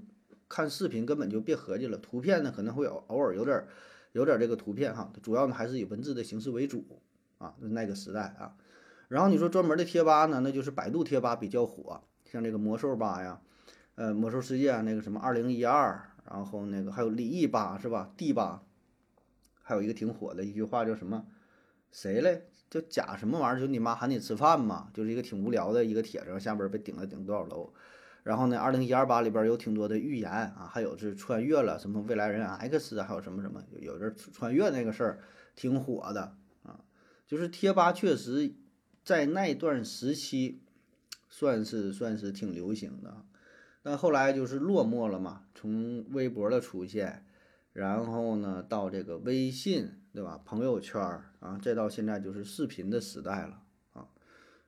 [0.47, 3.67] 看视频根本就别合计了，图片呢可能会偶偶尔有点。
[4.13, 6.84] 有点这个图片哈，主要呢还是以文字的形式为主
[7.38, 8.55] 啊，那个时代啊。
[9.12, 13.41] 然后你说专门的贴吧呢，那就是百度贴吧比较火，像这个魔兽吧呀，
[13.95, 18.63] 呃，魔兽世界那个什么二零一二，然后那个还有李毅吧是吧？D 吧，
[19.62, 21.26] 还有一个挺火的一句话叫什么？
[21.91, 22.47] 谁嘞？
[22.69, 23.60] 叫假什么玩意儿？
[23.60, 27.74] 就你妈喊你吃饭嘛，就是一个挺无聊的一个帖子，下边被顶了顶多少楼。
[28.24, 35.19] 然后呢，二零一二八里边有挺多的预言啊，还有是穿越了什么未来人 X，还有什么什么，有有人穿越那个事儿
[35.54, 36.80] 挺火的啊。
[37.28, 38.54] 就是贴吧确实
[39.04, 40.62] 在那段时期
[41.30, 43.26] 算是算是挺流行的，
[43.82, 45.44] 但后来就是落寞了嘛。
[45.56, 47.26] 从微博的出现，
[47.74, 50.40] 然后呢到这个微信，对吧？
[50.44, 51.02] 朋友圈
[51.40, 53.64] 啊，再到现在就是视频的时代了。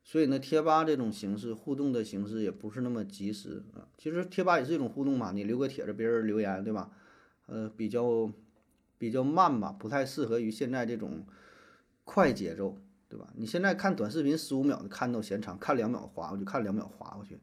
[0.05, 3.87] 所以呢，贴吧这种形式互动的形式也不是那么及时啊。
[3.97, 6.91] 其实贴吧也是一种互动嘛，你留个帖子，别人留言，对吧？
[7.45, 8.29] 呃，比较
[8.97, 11.25] 比较慢吧，不太适合于现在这种
[12.03, 12.77] 快节奏，
[13.13, 13.31] 对吧？
[13.35, 17.39] 你现在看短视频十五秒的看都嫌长，看两秒划过去，看两秒划过去。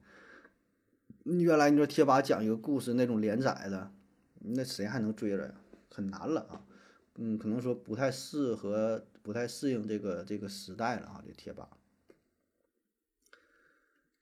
[1.23, 3.93] 原来你说贴吧讲一个故事那种连载的，
[4.41, 5.55] 那谁还能追着呀？
[5.89, 6.67] 很难了啊。
[7.15, 11.69] 嗯，可能说不太适合，不太适应这个这个时代了啊，这贴吧。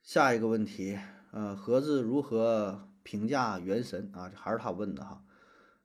[0.03, 0.99] 下一个问题，
[1.31, 4.29] 呃，盒子如何评价原神啊？
[4.29, 5.25] 这还是他问的哈。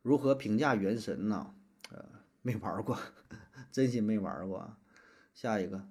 [0.01, 1.55] 如何评价原神呢？
[1.89, 2.03] 呃，
[2.41, 2.99] 没玩过，
[3.71, 4.75] 真心没玩过。
[5.33, 5.87] 下一个，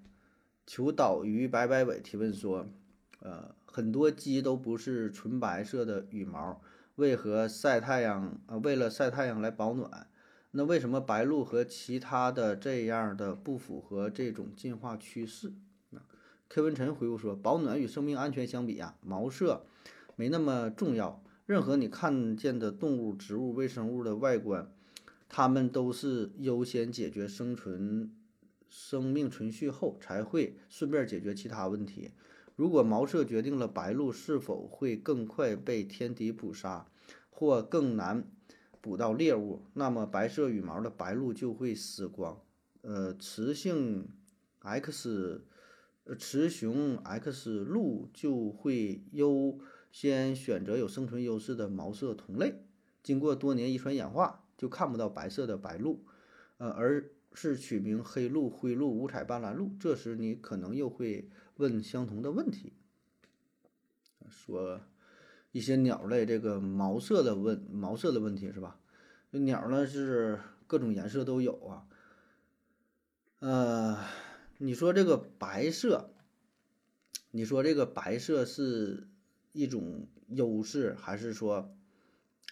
[0.67, 2.67] 求岛鱼白白尾提问说，
[3.21, 6.63] 呃，很多鸡都不是纯白色的羽毛，
[6.95, 8.41] 为何晒太阳？
[8.47, 10.07] 呃，为了晒太阳来保暖，
[10.53, 15.53] 那为什么白鹭和其他的这样的不符合这种进化趋势？
[16.49, 19.65] 柯文晨回复说：“保暖与生命安全相比啊，毛色
[20.17, 21.25] 没那么重要。
[21.47, 24.71] 任何你看见的动物、植物、微生物的外观，
[25.31, 28.11] 它们都是优先解决生存、
[28.73, 32.13] 生命存续后，才会顺便解决其他问题。
[32.57, 36.87] 如果毛色决定了白鹭是否会更快被天敌捕杀，
[37.29, 38.25] 或更难
[38.81, 42.41] 捕到猎物，那么白色羽毛的白鹭就会死光。
[42.81, 44.09] 呃，雌性
[44.61, 45.45] X。”
[46.05, 49.61] 呃，雌雄 X 鹿就会优
[49.93, 52.65] 先选择有生存优势的毛色同类，
[53.05, 56.01] 经过多年遗传演化，就看不到白色的白鹭。
[56.59, 62.73] 呃，而是取名黑鹭、灰鹭、五彩斑斓鹭，这时你可能又会问相同的问题，
[64.29, 64.81] 说
[65.51, 68.79] 一些鸟类这个毛色的问毛色的问题是吧？
[69.31, 71.87] 鸟呢是各种颜色都有啊，
[73.39, 74.05] 呃，
[74.59, 76.15] 你说这个白色，
[77.31, 79.09] 你说这个白色是
[79.53, 81.75] 一种优势，还是说？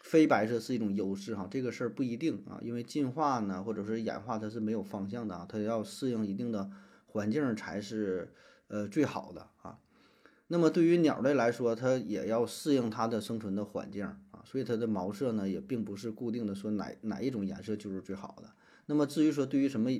[0.01, 6.71] 非白色是一种优势哈，这个事儿不一定啊，因为进化呢，或者是演化，它是没有方向的啊，它要适应一定的
[7.07, 8.33] 环境才是
[8.69, 9.79] 呃最好的啊。
[10.49, 18.51] 那么对于鸟类来说，它也要适应它的生存的环境啊，所以它的毛色呢也并不是固定的，说哪哪一种颜色就是最好的。
[18.87, 19.91] 那么至于说对于什么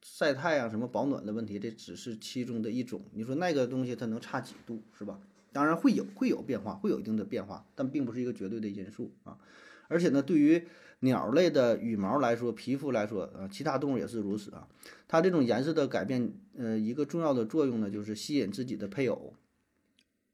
[0.00, 3.02] 晒太阳、什么保暖的问题，这只是其中的一种。
[3.12, 5.20] 你说那个东西它能差几度是吧？
[5.52, 9.38] 当然会有会有变化，会有一定的变化，但并不是一个绝对的因素啊。
[9.88, 10.66] 而且呢，对于
[11.00, 14.68] 鸟类的羽毛来说，皮肤来说，啊，其他动物也是如此啊。
[15.08, 19.34] 它这种颜色的改变，呃，一个重要的作用呢，就是吸引自己的配偶。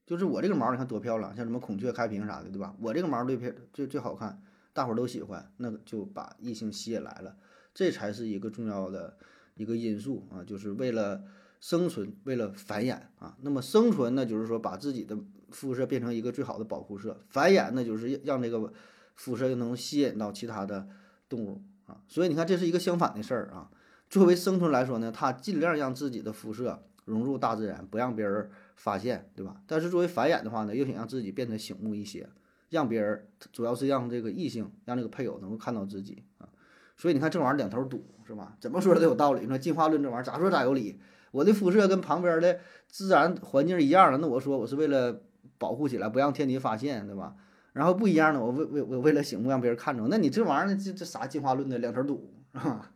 [0.05, 2.77] 就是我这个毛，你看多漂亮，像什么孔雀开屏啥的，对吧？
[2.81, 4.43] 我这个毛最漂最最好看，
[4.75, 7.37] 大伙儿都喜欢，那就把异性吸引来了。
[7.73, 9.17] 这才是一个重要的
[9.55, 11.25] 一个因素啊，就是为了。
[11.61, 15.17] 生存为了繁衍啊，那么生存呢，就是说把自己的
[15.51, 18.73] 肤色变成一个最好的保护色；繁衍呢，就是让这个
[19.15, 20.87] 肤色又能吸引到其他的
[21.29, 22.01] 动物啊。
[22.07, 23.71] 所以你看，这是一个相反的事儿啊。
[24.09, 29.61] 作为生存来说呢，它尽量让自己的肤色融入大自然，不让别人发现，对吧？
[29.67, 32.29] 但是作为繁衍的话呢，又想让自己变得醒目一些，
[32.71, 36.49] 让别人主要是让这个异性，让这个配偶能够看到自己啊。
[36.97, 38.57] 所以你看，这玩意儿两头堵，是吧？
[38.61, 39.41] 怎么说都有道理。
[39.41, 41.01] 你说进化论这玩意儿咋说咋有理。
[41.31, 45.21] 我的肤色跟旁边的自然环境一样了，那我说我是为了
[45.59, 47.37] 保护起来，不让天敌发现，对吧？
[47.73, 50.07] 然后不一样的，我为为我为了醒目，让别人看着。
[50.09, 52.91] 那你这玩意儿，这这啥进化论的两头堵是吧？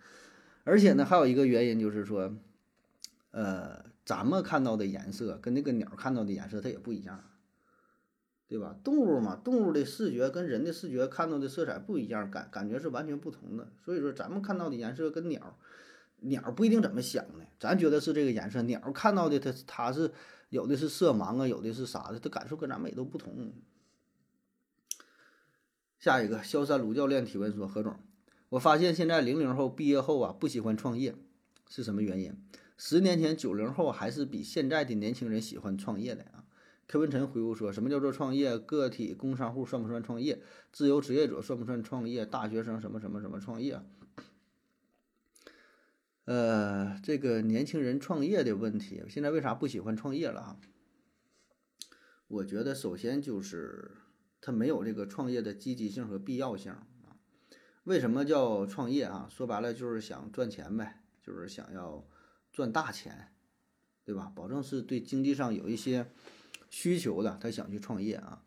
[0.64, 2.32] 而且呢，还有一个原因就是说，
[3.32, 7.22] 呃，咱们看到的颜色跟那个鸟看到的颜色它也不一样，
[8.48, 8.74] 对吧？
[8.82, 13.68] 动物嘛，动物的视觉跟人的视觉看到的色彩不一样，感感觉是完全不同的。
[13.84, 15.58] 所以说，咱们看到的颜色跟鸟。
[16.22, 20.12] 鸟不一定怎么想呢，咱觉得是这个颜色，鸟看到的它它是
[20.48, 23.52] 有的是色盲啊，有的是啥的，它感受跟咱们也都不同。
[25.98, 27.94] 下一个，萧山卢教练提问说：何总，
[28.48, 31.14] 我发现现在零零后毕业后啊不喜欢创业，
[31.68, 32.34] 是什么原因？
[32.76, 36.44] 十年前九零后还是比现在的年轻人喜欢创业的啊
[36.86, 38.58] 柯文晨回复说：什么叫做创业？
[38.58, 40.40] 个体工商户算不算创业？
[40.72, 42.24] 自由职业者算不算创业？
[42.26, 43.80] 大学生什么什么什么创业？
[46.30, 50.60] 呃，这个年轻人创业的问题，现在为啥不喜欢创业了啊？
[52.28, 53.90] 我觉得首先就是
[54.40, 56.86] 他没有这个创业的积极性和必要性啊。
[57.82, 59.26] 为什么叫创业啊？
[59.28, 62.06] 说白了就是想赚钱呗，就是想要
[62.52, 63.32] 赚大钱，
[64.04, 64.30] 对吧？
[64.32, 66.12] 保证是对经济上有一些
[66.68, 68.44] 需求的，他想去创业啊。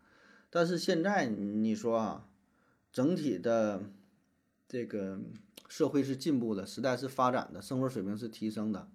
[0.49, 2.29] 但是现在你说啊，
[2.93, 3.83] 整体的
[4.69, 5.19] 这个。
[5.73, 8.87] 社会是进步的，时代是发展的，生活水平是提升的。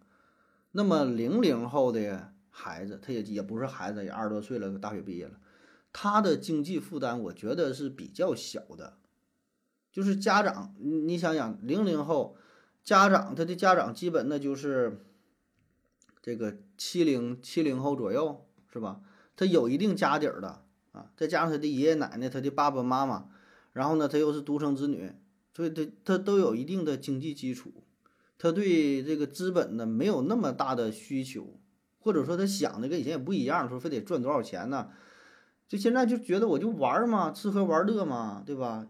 [0.71, 5.41] 那么零零后的孩子，他也也不是孩子，也二十多岁了，大学毕业了，
[5.93, 8.97] 他的经济负担，我觉得是比较小的。
[9.91, 12.37] 就是家长，你你想想，零零后
[12.85, 15.05] 家长，他的家长基本那就是
[16.23, 19.01] 这个七零七零后左右，是吧？
[19.35, 20.63] 他有一定家底儿的
[20.93, 23.29] 啊，再加上他的爷爷奶奶，他的爸爸妈妈，
[23.73, 25.13] 然后呢，他又是独生子女。
[25.59, 27.73] 所以，他他都有一定的经济基础，
[28.39, 31.59] 他对这个资本呢没有那么大的需求，
[31.99, 34.91] 或者说他想的跟以前也不一样，说非得赚多少钱呢？
[35.67, 38.87] 就现在就觉得我就玩嘛，吃喝玩乐嘛，对吧？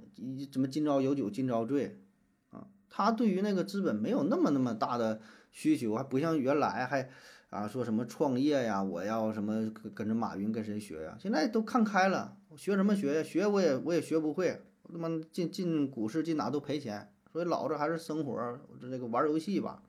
[0.53, 2.03] 怎么今朝有酒今朝醉
[2.51, 2.67] 啊？
[2.91, 7.09] 他对于那个资本没有那么那么大的需求，还不像原来还
[7.49, 11.17] 啊说什么创业呀，我要什么跟着马云跟谁学呀？
[11.19, 13.23] 现在都看开了，学什么学呀？
[13.23, 14.61] 学我也我也学不会。
[14.93, 19.83] 他妈进进股市进哪都赔钱，所以老子还是生活这个玩游戏吧。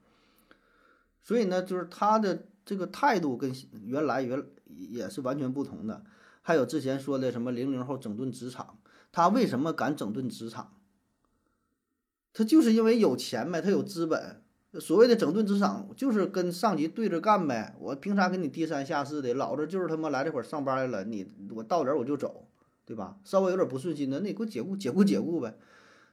[1.22, 3.52] 所以呢，就是他的这个态度跟
[3.84, 6.04] 原来原也是完全不同的。
[6.42, 8.78] 还有之前说的什么零零后整顿职场，
[9.12, 10.74] 他为什么敢整顿职场？
[12.32, 14.42] 他就是因为有钱呗，他有资本。
[14.80, 17.74] 所谓的整顿职场，就是跟上级对着干呗。
[17.80, 19.34] 我凭啥跟你低三下四的？
[19.34, 22.46] 老子就是他妈来这会儿上班来了，你我到点我就走。
[22.90, 23.16] 对吧？
[23.22, 25.54] 稍微有点不顺心的，那你给我解雇，解雇，解雇呗。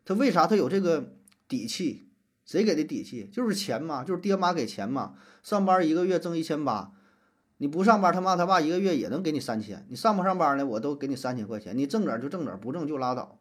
[0.06, 1.16] 他为啥他有这个
[1.48, 2.08] 底气？
[2.46, 3.28] 谁给的底气？
[3.34, 5.16] 就是钱嘛，就是爹妈给钱嘛。
[5.42, 6.94] 上班一个月挣一千八，
[7.58, 9.88] 你不上班，他妈他爸一个月也能给你三千。
[9.90, 10.64] 你上不上班呢？
[10.68, 13.40] 我都给你三千块钱，你挣点就挣点，不挣就拉倒。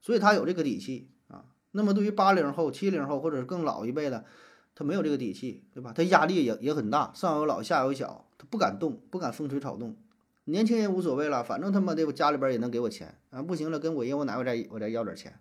[0.00, 1.44] 所以他有这个底气啊。
[1.70, 4.24] 那么对于八零后、七零后或者是更老一辈的，
[4.74, 5.92] 他没有这个底气，对吧？
[5.94, 9.96] 他压力也也很大，上有老下有小，他不敢动，不敢风吹草动。
[10.44, 15.38] 年轻人无所谓了，反正他妈的我家里边也能给我钱啊，不行了，跟我爷我奶我再我再要点钱。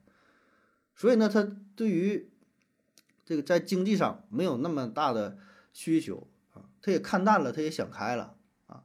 [0.96, 2.30] 所以呢，他对于
[3.26, 5.40] 这个在经济上没有那么大的
[5.74, 8.36] 需求啊，他也看淡了，他也想开了
[8.68, 8.84] 啊。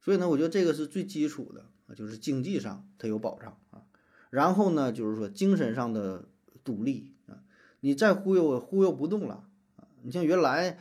[0.00, 3.82] 所以呢，我觉得这个是最基础的啊，就是经济上他有保障啊。
[4.30, 6.28] 然后呢，就是说精神上的
[6.62, 7.42] 独立啊，
[7.80, 9.44] 你再忽悠忽悠不动了
[9.76, 9.88] 啊。
[10.02, 10.78] 你像原来，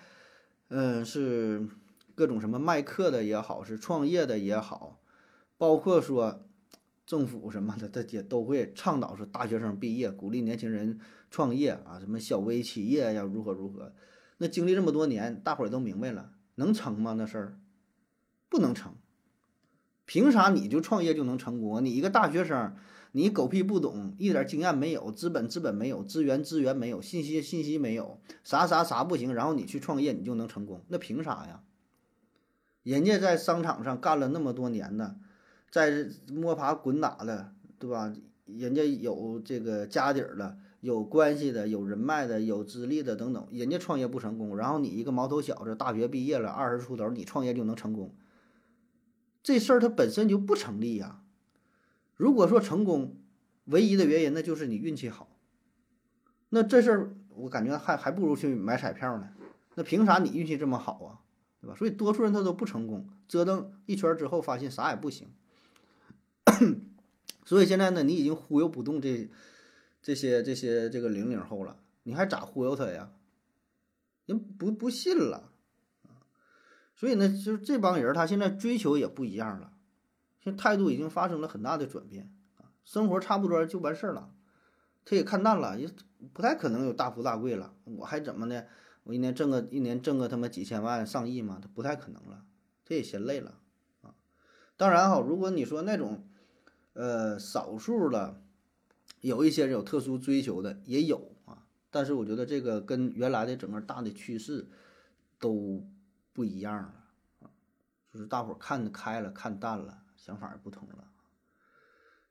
[0.67, 1.67] 嗯，是。
[2.15, 4.99] 各种什么卖课的也好，是创业的也好，
[5.57, 6.45] 包括说
[7.05, 10.99] 政府什么的，他也都会倡导说大学生毕业，鼓励年轻人
[11.29, 13.93] 创业啊，什么小微企业要如何如何。
[14.37, 17.13] 那经历这么多年，大伙儿都明白了，能成吗？
[17.17, 17.59] 那事儿
[18.49, 18.95] 不能成。
[20.05, 21.83] 凭啥你就创业就能成功？
[21.83, 22.75] 你一个大学生，
[23.13, 30.83] 你狗屁不懂，一点经验没有，资本资本没有，资源资源没有，信息信息没有，啥啥啥不行，然后你去创业你就能成功？
[30.89, 31.63] 那凭啥呀？
[32.83, 35.15] 人家在商场上干了那么多年的，
[35.71, 38.13] 在摸爬滚打的，对吧？
[38.45, 43.47] 人家有这个家底儿的，有关系的，有人脉的，有资历的等等。
[43.51, 48.13] 人家创业不成功，然后你一个毛头小子，大学毕业了，二十出头，你创业就能成功？
[49.41, 51.21] 这事儿它本身就不成立呀。
[52.17, 53.15] 如果说成功，
[53.65, 55.29] 唯一的原因那就是你运气好。
[56.49, 59.29] 那这事儿我感觉还还不如去买彩票呢。
[59.75, 61.22] 那凭啥你运气这么好啊？
[61.63, 61.75] 对吧？
[61.77, 65.29] 所以多数人他都不成功，折腾一圈之后发现啥也不行。
[67.45, 69.29] 所以现在呢，你已经忽悠不动这
[70.01, 73.11] 这些这些这个零零后了，你还咋忽悠他呀？
[74.25, 75.51] 人不不信了
[76.95, 79.71] 所以呢，就是这帮人他现在追求也不一样了，
[80.41, 82.29] 现在态度已经发生了很大的转变，
[82.83, 84.29] 生活差不多就完事儿了，
[85.05, 85.89] 他也看淡了，也
[86.33, 88.67] 不太可能有大富大贵了，我还怎么的？
[89.03, 92.45] 我一年挣个一年挣个他妈几千万上亿嘛，他不太可能了，
[92.85, 93.59] 他也嫌累了
[94.01, 94.15] 啊。
[94.77, 96.25] 当然哈，如果你说那种，
[96.93, 98.41] 呃，少数的，
[99.19, 104.69] 有一些人有特殊追求的也有啊，但是我觉得这个跟原来的整个大的趋势
[105.37, 105.85] 都
[106.31, 106.93] 不一样了
[107.41, 107.51] 啊，
[108.09, 111.09] 就是大伙儿看得开了，看淡了，想法也不同了。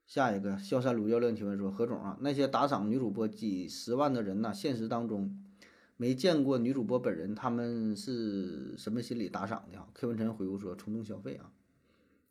[0.06, 4.54] 下一个，萧山鲁教练提问说：何总啊，那些打赏女主播几十万的人呢？
[4.54, 5.38] 现实当中。
[6.02, 11.52] 没见过女主播本人，他们是什么心理打赏的啊？K 文晨回复说：冲动消费啊，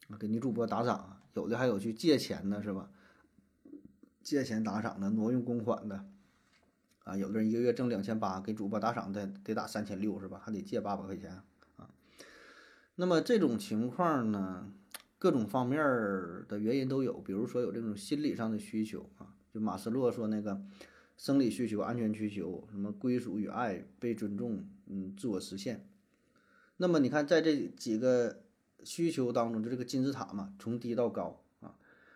[0.10, 2.92] 啊，给女主播打赏啊，有的还有去借钱的，是吧？
[4.22, 6.04] 借钱打赏的，挪用公款的，
[7.06, 10.42] 啊，有的人一个月挣两千八，给主播打赏的得打三千六，是吧？
[10.44, 11.42] 还得借八百块钱
[11.78, 11.90] 啊。
[12.96, 14.70] 那么这种情况呢，
[15.18, 15.80] 各种方面
[16.50, 20.62] 的原因都有，比如说有这种心理上的需求啊，就马斯洛说那个。
[21.22, 25.88] 生理需求、安全需求，什么归属与爱、被尊重，嗯，自我实现。
[26.78, 28.42] 那么你看，在这几个
[28.84, 31.76] 需求当中，就这个金字塔嘛，从低到高啊。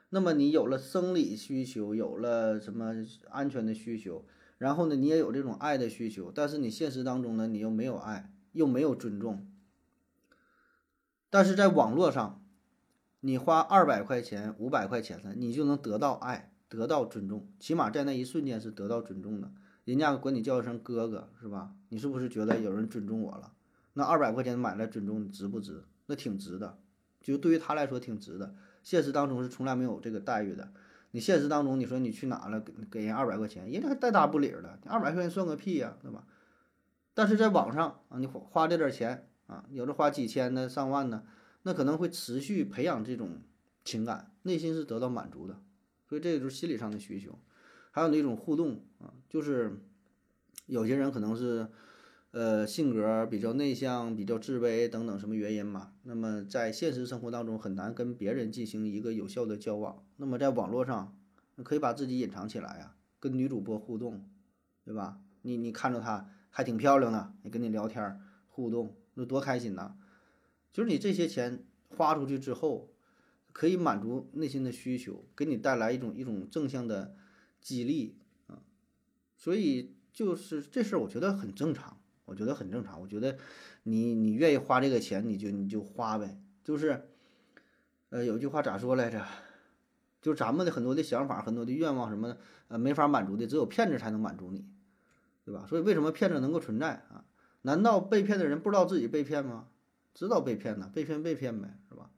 [0.10, 4.26] 那么你有了生理需求，有了什么安全的需求，
[4.58, 9.48] 然后呢，你也有这种爱的需求，但是你现实当中呢，你又没有爱，又没有尊重。
[11.30, 12.44] 但是在网络上，
[13.20, 16.55] 你花二百块钱、五百块钱的，你就能得到爱。
[16.76, 19.50] 得到尊重，起码在那一瞬间是得到尊重的。
[19.86, 21.74] 人家管你叫一声哥哥，是吧？
[21.90, 23.54] 你是不是觉得有人尊重我了？
[23.94, 25.84] 那二百块钱买来尊重，值不值？
[26.08, 26.78] 那挺值的，
[27.22, 28.54] 就对于他来说挺值的。
[28.84, 30.72] 现实当中是从来没有这个待遇的。
[31.12, 34.80] 你现实当中，你说你去哪了，给给人二百块钱，人家还带搭不理的。
[34.86, 36.26] 二百块钱算个屁呀，对吧？
[37.14, 41.24] 但是在网上啊，你花花这点钱啊，有的花几千的、上万的，
[41.64, 43.40] 那可能会持续培养这种
[43.86, 45.58] 情感，内心是得到满足的。
[46.08, 47.38] 所以这就是心理上的需求，
[47.90, 49.80] 还有那种互动啊，就是
[50.68, 51.68] 有些人可能是，
[52.30, 55.94] 呃，性格比较内向、比较自卑等等什么原因嘛。
[56.04, 60.06] 那么在现实生活当中很难跟别人进行一个有效的交往。
[60.18, 61.18] 那么在网络上，
[61.64, 64.30] 可以把自己隐藏起来呀，跟女主播互动，
[64.84, 65.20] 对吧？
[65.42, 69.96] 你你看着她还挺漂亮的，你跟你聊天互动，那多开心呐！
[70.72, 72.92] 就是你这些钱花出去之后。
[73.56, 77.16] 可以满足内心的需求，给你带来一种一种正向的
[77.62, 78.60] 激励啊，
[79.38, 83.00] 所以就是这事儿，我觉得很正常，我觉得很正常。
[83.00, 83.38] 我觉得
[83.84, 86.38] 你你愿意花这个钱，你就你就花呗。
[86.66, 87.08] 就是，
[88.10, 89.26] 呃，有句话咋说来着？
[90.22, 92.38] 就咱们的很多的想法、很多的愿望什么的，
[92.68, 94.66] 呃，没法满足的，只有骗子才能满足你，
[95.46, 95.66] 对吧？
[95.66, 97.24] 所以为什么骗子能够存在啊？
[97.62, 99.70] 难道被骗的人不知道自己被骗吗？
[100.14, 102.10] 知道被骗呢，被骗被骗呗，是吧？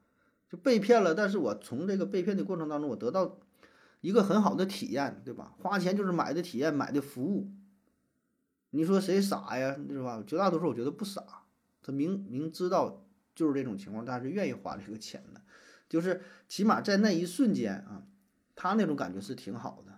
[0.50, 3.38] 就被骗了，但是我从这个被骗的过程当中，我得到
[4.02, 5.54] 一个很好的体验，对吧？
[5.60, 7.52] 花钱就是买的体验，买的服务，
[8.70, 9.76] 你说谁傻呀？
[9.90, 10.24] 是吧？
[10.26, 11.22] 绝大多数我觉得不傻，
[11.82, 13.04] 他明明知道
[13.36, 15.42] 就是这种情况，但是愿意花这个钱的，
[15.90, 18.04] 就是起码在那一瞬间啊，
[18.56, 19.92] 他那种感觉是挺好的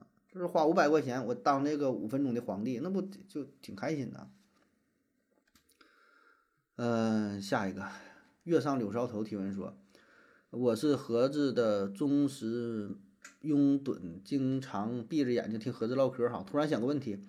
[0.00, 4.30] 啊，就是花五百块钱我当那个五分钟的皇帝，那不就挺开心的？
[6.76, 7.86] 嗯，下一个
[8.44, 9.72] 月上柳梢头提问说，
[10.50, 12.90] 我是盒子的忠实
[13.42, 17.20] 拥趸，经常闭着眼睛听盒子唠嗑哈，突然想个问题。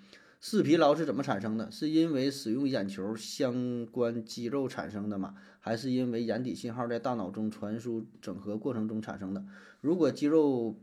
[0.41, 1.69] 视疲劳是怎么产生的？
[1.69, 5.35] 是因为使用眼球相关肌肉产生的吗？
[5.59, 9.45] 还是因为眼底信号在大脑中传输整合过程中产生的？
[9.81, 10.75] 如果肌肉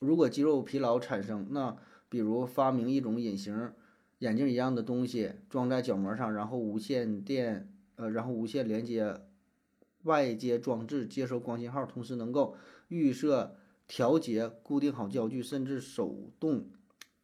[0.00, 1.76] 如果肌肉疲劳产生，那
[2.08, 3.70] 比如发明一种隐形
[4.20, 9.20] 眼镜一样的东西装在角膜上，然后无线电呃，然后无线连接
[10.04, 12.56] 外接装置，接收光信号，同时能够
[12.88, 16.70] 预设、调节、固定好焦距，甚至手动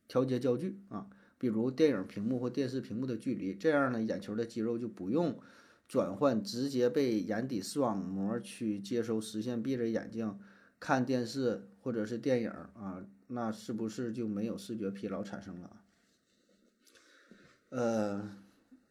[0.06, 1.06] 调节焦距啊。
[1.38, 5.40] 比如电影屏幕或电视屏幕的距离，这样呢，眼球的肌肉就不用
[5.88, 10.38] 转换，直接被眼底视网膜去接收，实现闭着眼睛
[10.78, 15.76] 看电视或者是电影啊，那是不是就没有视觉疲劳产生了？
[17.70, 18.36] 呃，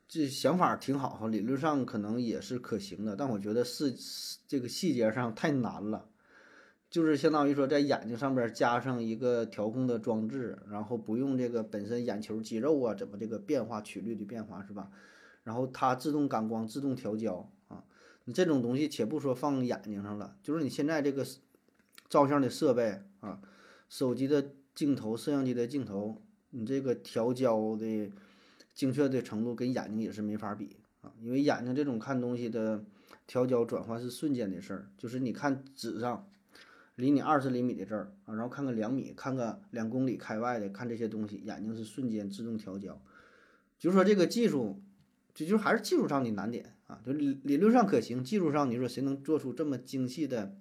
[0.09, 3.93] 这想法挺好哈，理论上可能也是可行的，但我觉得是
[4.47, 6.09] 这个细节上太难了。
[6.89, 14.89] 就是相当于说，在眼睛上边加上一个调控的装置，然后不用这个本身眼球肌肉啊，怎么这个变化曲率的变化是吧？
[15.43, 17.83] 然后它自动感光、自动调焦啊。
[18.23, 21.23] 你这种东西，且不说放眼睛上了，就是你现在这个
[22.09, 23.39] 照相的设备啊，
[23.87, 28.11] 手机的镜头、摄像机的镜头，你这个调焦的
[28.79, 31.11] 精确的程度跟眼睛也是没法比啊。
[31.19, 32.85] 因为眼睛这种看东西的
[33.27, 36.25] 调焦转换是瞬间的事儿，就是你看纸上。
[36.95, 43.01] 离你二十厘米的这儿啊，然后看个两米，看个两公里开外的，看这些东西，眼睛是瞬间自动调焦。
[43.77, 44.81] 就是说这个技术，
[45.33, 46.99] 就就还是技术上的难点啊。
[47.05, 50.57] 就理理论上可行，技术上你说谁能做出这么精细的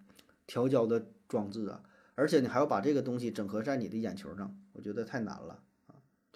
[0.46, 1.82] 调焦的装置啊？
[2.14, 5.60] 而且你还要把这个东西整合在你的眼球上，我觉得太难了。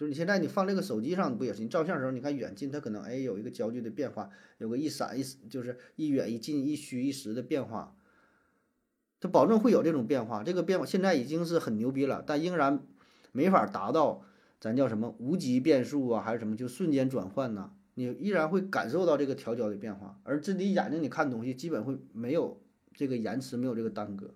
[0.02, 1.62] 就是你现在你放这个手机上不也是？
[1.62, 7.94] 你照相的时候你看远近，它可能哎有一个焦距的变化，有个一闪一就是一远一近一虚一实的变化。
[9.20, 12.84] 它保证会有这种变化，这个变化现在已经是很牛逼了，但仍然
[13.30, 14.24] 没法达到
[14.58, 17.70] 咱叫什么无极变速啊，还是什么就瞬间转换呢？
[17.94, 22.60] 你依然会感受到这个调焦的变化，而自己眼睛你看东西基本会没有
[22.92, 24.34] 这个延迟，没有这个耽搁。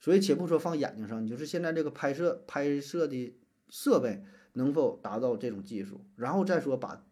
[0.00, 3.32] 所以且不说放眼睛上，你就是现在这个拍摄拍摄的
[3.68, 7.04] 设备能否达到这种技术，然后再说把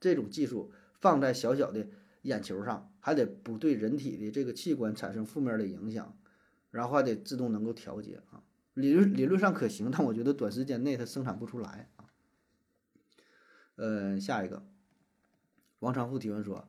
[0.00, 1.86] 这种技术放在小小的
[2.22, 6.16] 眼球上，还得不对人体的这个器官产生负面的影响。
[6.72, 12.06] 然后还得自动能够调节啊，理论理论上可行，但我觉得短时间内它生产不出来啊。
[13.74, 14.64] 呃，下一个，
[15.80, 16.68] 王长富提问说，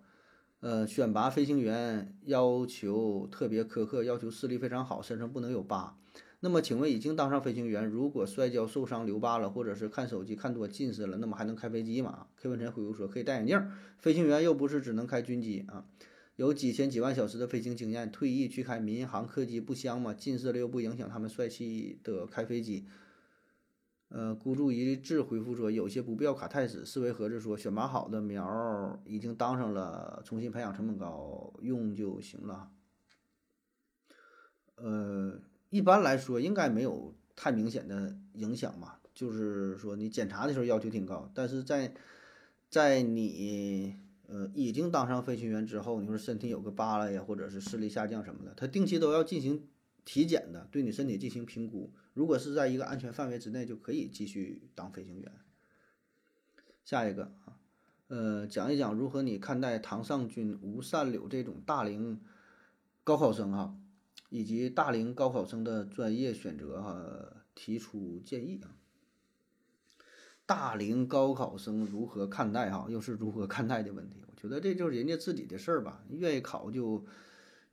[0.62, 6.00] 呃，选拔飞行员要求特别苛刻，要求视力非常好，身上不能有疤。
[6.44, 13.72] 那么，请问已经当上飞行员，如果摔跤受伤留疤了，或者是看手机看多近视了，那么还能开飞机吗？K 文晨回复说，可以戴眼镜。
[14.00, 15.86] 飞行员又不是只能开军机啊。
[16.38, 20.16] 有几千几万小时的飞行经验，退役去开民航客机不香吗？
[20.16, 22.88] 近视了又不影响他们帅气的开飞机。
[24.10, 26.84] 呃，孤注一掷回复说，有些不必要卡太死。
[26.84, 32.72] 思维盒子说，选拔好的苗儿已经当上了，重新培养成本高，用就行了。
[34.76, 35.40] 呃，
[35.72, 41.92] 一般来说应该没有太明显的影响嘛，就是说你检查的时候要求挺高，但是在
[42.70, 43.96] 在你。
[44.34, 49.68] 呃，已经当上飞行员之后，你说身体有个疤了呀，或者是视力下降什么的，他定期都要进行
[50.06, 51.92] 体检的，对你身体进行评估。
[52.14, 55.30] 如果是在一个安全范围之内，就可以继续当飞行员。
[56.86, 57.60] 下一个啊，
[58.08, 62.18] 呃，讲一讲如何你看待唐尚军、吴善柳这种大龄
[63.04, 63.76] 高考生哈，
[64.32, 66.98] 以及大龄高考生的专业选择哈，
[67.54, 68.72] 提出建议啊。
[70.46, 72.88] 大龄高考生如何看待哈？
[72.90, 74.22] 又是如何看待的问题？
[74.26, 77.06] 我觉得这就是人家自己的事儿吧，愿意考就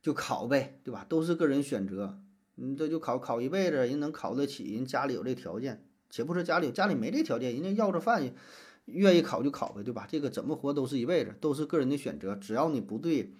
[0.01, 1.05] 就考呗，对吧？
[1.07, 2.19] 都是个人选择，
[2.55, 5.85] 你这就考考一辈子，人能考得起，人家里有这条件。
[6.09, 8.33] 且不说家里家里没这条件，人家要着饭，
[8.83, 10.05] 愿意考就考呗，对吧？
[10.09, 12.35] 这个怎么活都是一辈子，都是个人的选择。
[12.35, 13.33] 只要你不对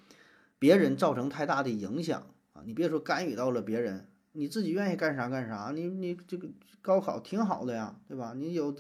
[0.58, 2.28] 别人造成太大的影响
[2.66, 5.72] 你别说干预到了别人，你自己愿意干啥干啥。
[5.74, 6.48] 你你这个
[6.82, 8.34] 高考挺好的呀，对吧？
[8.36, 8.76] 你有。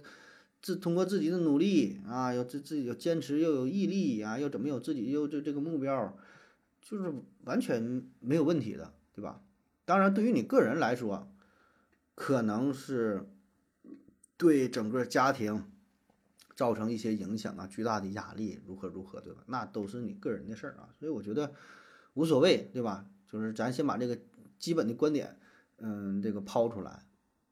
[0.61, 6.17] 自通过自己的努力啊，有自自己有坚持，又有毅力啊，又怎么有自己又这这个目标，
[6.81, 7.13] 就是
[7.45, 9.41] 完全没有问题的，对吧？
[9.85, 11.31] 当然，对于你个人来说，
[12.13, 13.29] 可能是
[14.35, 15.63] 对整个家庭
[16.57, 19.41] 造成一些影响啊，巨大的压力如何如何，对吧？
[19.47, 21.53] 那都是你个人的事儿啊，所以我觉得
[22.15, 23.05] 无所谓，对吧？
[23.31, 24.17] 就是咱先把这个
[24.57, 25.37] 基本的观点，
[25.77, 27.03] 嗯，这个抛出来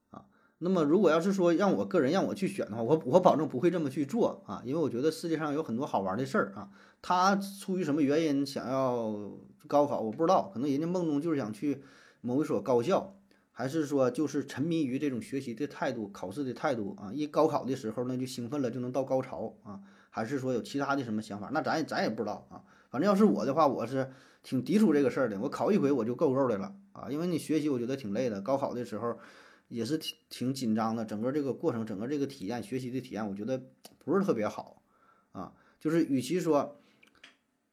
[0.10, 0.26] 啊。
[0.58, 6.70] 那么如果要是说让我个人让我去选的话，我我保证不会这么去做啊，因为我觉得世界上有很多好玩的事儿啊。
[7.02, 9.32] 他出于什么原因想要
[9.68, 11.84] 高考，我不知道，可能人家梦中就是想去
[12.22, 13.14] 某一所高校。
[13.52, 17.12] 还是说就是沉迷于这种学习的态度、考试的态度啊？
[17.12, 19.80] 一高考的时候呢，就兴奋了，就能到高潮啊？
[20.12, 21.50] 还是说有其他的什么想法？
[21.52, 22.62] 那咱也咱也不知道啊。
[22.92, 24.12] 反正要是我的话，我是
[24.48, 25.38] 挺抵触这个事儿的。
[25.42, 28.40] 我考一回我就够够的了啊，因为你学习我觉得挺累的。
[28.40, 29.20] 高考的时候
[29.68, 33.62] 也是挺挺紧张的，整个这个过程、整个这个体验、学习的体验，我觉得
[34.06, 34.82] 不是特别好
[35.34, 35.52] 啊。
[35.82, 36.80] 就是与其说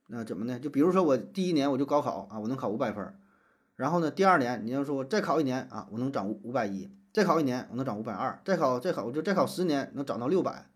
[0.08, 0.58] 那怎么呢？
[0.58, 3.14] 就比如说我第一年我就高考啊，我能考五百分。
[3.76, 10.68] 然后呢，第二年你要说我再考一年啊，我能涨五五百一；再考一年我能涨五百二；再考再考我就再考十年能涨到六百。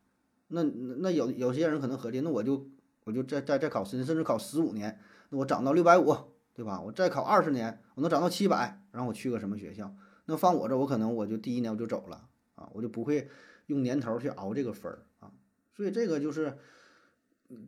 [0.46, 2.68] 那那有有些人可能合计，那我就
[3.02, 4.96] 我就再再再考十年，甚至考十五年，
[5.30, 6.16] 那我涨到六百五，
[6.54, 6.80] 对吧？
[6.80, 9.94] 我再考二十年，我能涨到七百，然后我去个什么学校？
[10.26, 13.28] 那放我这，我可能我就第一年我就走了啊，我就不会
[13.66, 15.30] 用年头去熬这个分儿啊。
[15.74, 16.58] 所以这个就是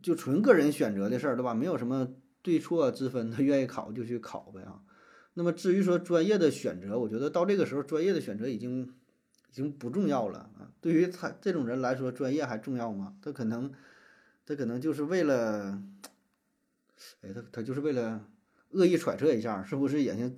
[0.01, 1.53] 就纯个人选择的事儿，对吧？
[1.53, 2.07] 没有什么
[2.41, 4.81] 对错之分，他愿意考就去考呗啊。
[5.33, 8.93] 那么至于说专业的选择，我觉得到这个时候，专业的选择已经
[9.49, 10.69] 已经不重要了啊。
[10.81, 13.15] 对于他这种人来说，专业还重要吗？
[13.21, 13.71] 他可能
[14.45, 15.81] 他可能就是为了，
[17.21, 18.25] 哎，他他就是为了
[18.71, 20.33] 恶意揣测一下，是不是也是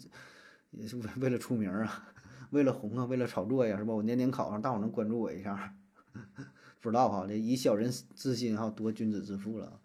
[0.72, 2.14] 也是为了出名啊，
[2.52, 3.94] 为了红啊，为了炒作呀，是吧？
[3.94, 5.76] 我年年考上，大伙能关注我一下，
[6.82, 9.80] 不知道哈，这以小人之心哈夺君子之腹了。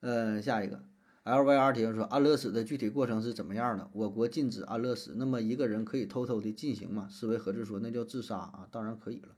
[0.00, 0.84] 嗯，下一个。
[1.22, 3.90] L V R 提问说：“安乐死的具体过程是怎么样的？
[3.92, 9.36] 我国禁止安乐死，那么一个人可以偷偷的进行吗？”思维何志说：“那叫自杀啊，当然可以了。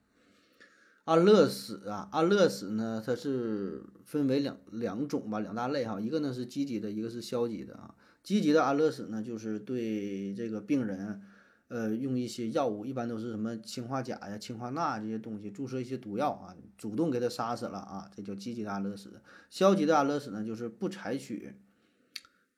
[1.04, 6.00] 安乐死啊，安乐死呢，它是分为两两种吧，两大类哈。
[6.00, 7.94] 一个呢是积极的，一个是消极的啊。
[8.22, 11.20] 积极的安乐死呢，就是对这个病人，
[11.66, 19.20] 呃，用一些药物，一般都是什么氰化钾呀、氰化钠这些东西，注射一些毒药啊，主动给他杀死了啊，这叫积极的安乐死。
[19.50, 21.56] 消极的安乐死呢，就是不采取。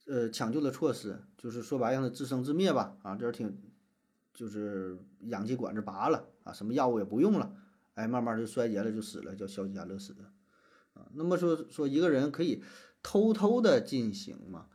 [0.07, 3.57] 呃，抢救的措施就是说白了，让他自生自灭吧，啊，这挺，
[4.34, 7.57] 就是氧气管子拔了啊，什么药物也不用了，
[7.95, 10.14] 哎，慢慢就衰竭了，就死了，叫消极安乐死，
[10.92, 12.62] 啊，那么说说一个人可以
[13.03, 14.66] 偷偷的进行吗？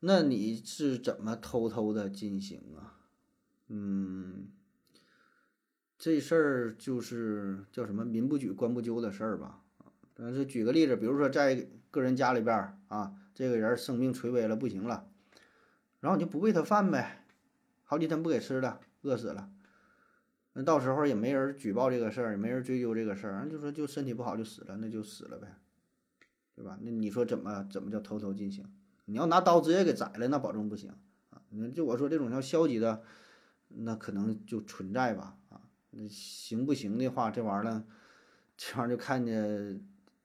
[0.00, 2.98] 那你是怎么偷偷的进行啊？
[3.68, 4.48] 嗯，
[5.98, 9.62] 这事儿就是叫什么“民不举，官不究”的事儿吧，
[10.14, 13.14] 但是举个例子，比如说在个人家里边啊。
[13.34, 15.08] 这个人生命垂危了，不行了，
[16.00, 17.24] 然后你就不喂他饭呗，
[17.84, 19.48] 好几天不给吃了，饿死了，
[20.58, 25.54] 那到时候也没人举报这个事儿，也没人追究这个事儿，就说就身体不好就死了，那就死了呗，
[26.56, 26.76] 对吧？
[26.82, 28.68] 那你说怎么怎么叫偷偷进行？
[29.04, 30.90] 你要拿刀直接给宰了，那保证不行
[31.30, 31.40] 啊！
[31.50, 33.04] 你就我说这种叫消极的，
[33.68, 35.60] 那可能就存在吧啊？
[35.90, 37.84] 那行不行的话，这玩意儿，
[38.56, 39.80] 这玩意儿就看见，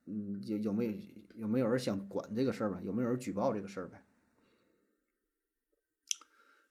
[0.05, 0.93] 嗯，有有没有？
[1.35, 2.79] 有没有人想管这个事儿吧？
[2.83, 4.03] 有没有人举报这个事儿呗？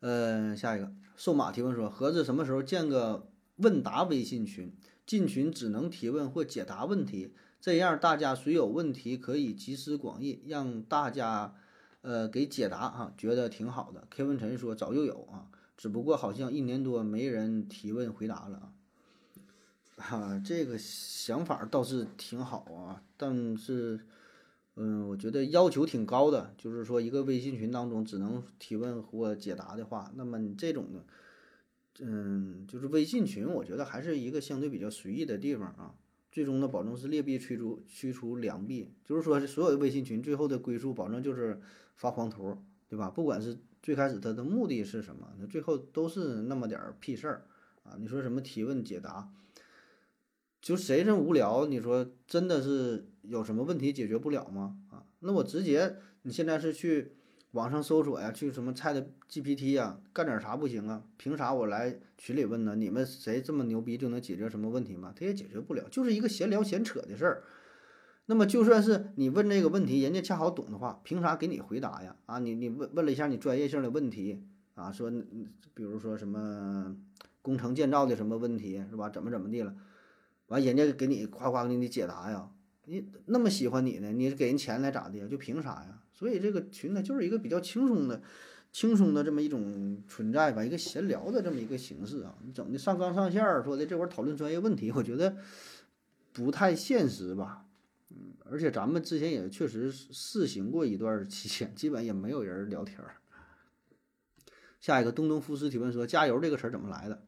[0.00, 3.31] 呃，下一个瘦马提问说：盒子什么时候建个
[3.62, 4.72] 问答微信群？
[5.06, 11.54] 进群只能提问或解答问题，这样大家谁有问题可以集思广益，让大家
[12.02, 14.06] 呃给解答啊，觉得挺好的。
[14.10, 18.72] K 文晨说：早就有啊，只不过好像一年多没人提问回答了啊。
[19.96, 24.00] 哈，这个想法倒是挺好啊，但是。
[24.74, 31.04] 嗯，我觉得要求挺高的，就是说一个微信群当中只能提问或解答的话，那么你这种呢，
[32.00, 35.94] 嗯，就是微信群，我觉得还是一个相对比较随意的地方啊。
[36.30, 41.60] 最终呢，保证是劣币驱逐驱除良币，就是说所有的微信群最后的归宿，保证就是
[41.96, 42.56] 发黄图，
[42.88, 43.10] 对吧？
[43.10, 47.46] 不管是最开始它的目的是什么，那最后都是那么点儿屁事儿
[47.82, 47.96] 啊。
[48.00, 49.30] 你说什么提问解答？
[50.62, 51.66] 就谁这无聊？
[51.66, 54.78] 你说真的是有什么问题解决不了吗？
[54.90, 57.12] 啊，那我直接你现在是去
[57.52, 61.02] 网上搜索呀，去什么菜的 GPT 呀，干点啥不行啊？
[61.18, 62.74] 凭啥我来群里问呢？
[62.74, 65.12] 你们谁这么牛逼就能解决什么问题吗？
[65.14, 67.42] 他也解决不了，就是一个闲聊闲扯的事儿。
[68.26, 72.16] 那么就算是你问这个问题，人家恰好懂的话，凭啥给你回答呀？
[72.24, 74.42] 啊，你你问问了一下你专业性的问题
[74.74, 75.10] 啊，说
[75.74, 76.96] 比如说什么
[77.42, 79.10] 工程建造的什么问题是吧？
[79.10, 79.74] 怎么怎么地了？
[80.46, 82.48] 完，人家给你夸夸给你解答呀，
[82.86, 85.28] 你那么喜欢你呢，你给人钱来咋的呀？
[85.28, 85.98] 就凭啥呀？
[86.22, 88.22] 所以这个群呢，就是一个比较轻松的、
[88.70, 92.38] 轻松的这么一种存在吧，一个闲聊的这么一个形式啊。
[92.44, 95.36] 你整的上纲上线儿，说的这会儿讨论专业问题，我觉得
[96.32, 97.66] 不太现实吧。
[98.10, 103.16] 嗯，而且咱们之前也确实试行过一段期间，基本也没有人聊天儿。
[104.80, 107.24] 下一个东东夫斯提问说：“加油这个词儿怎么来的？”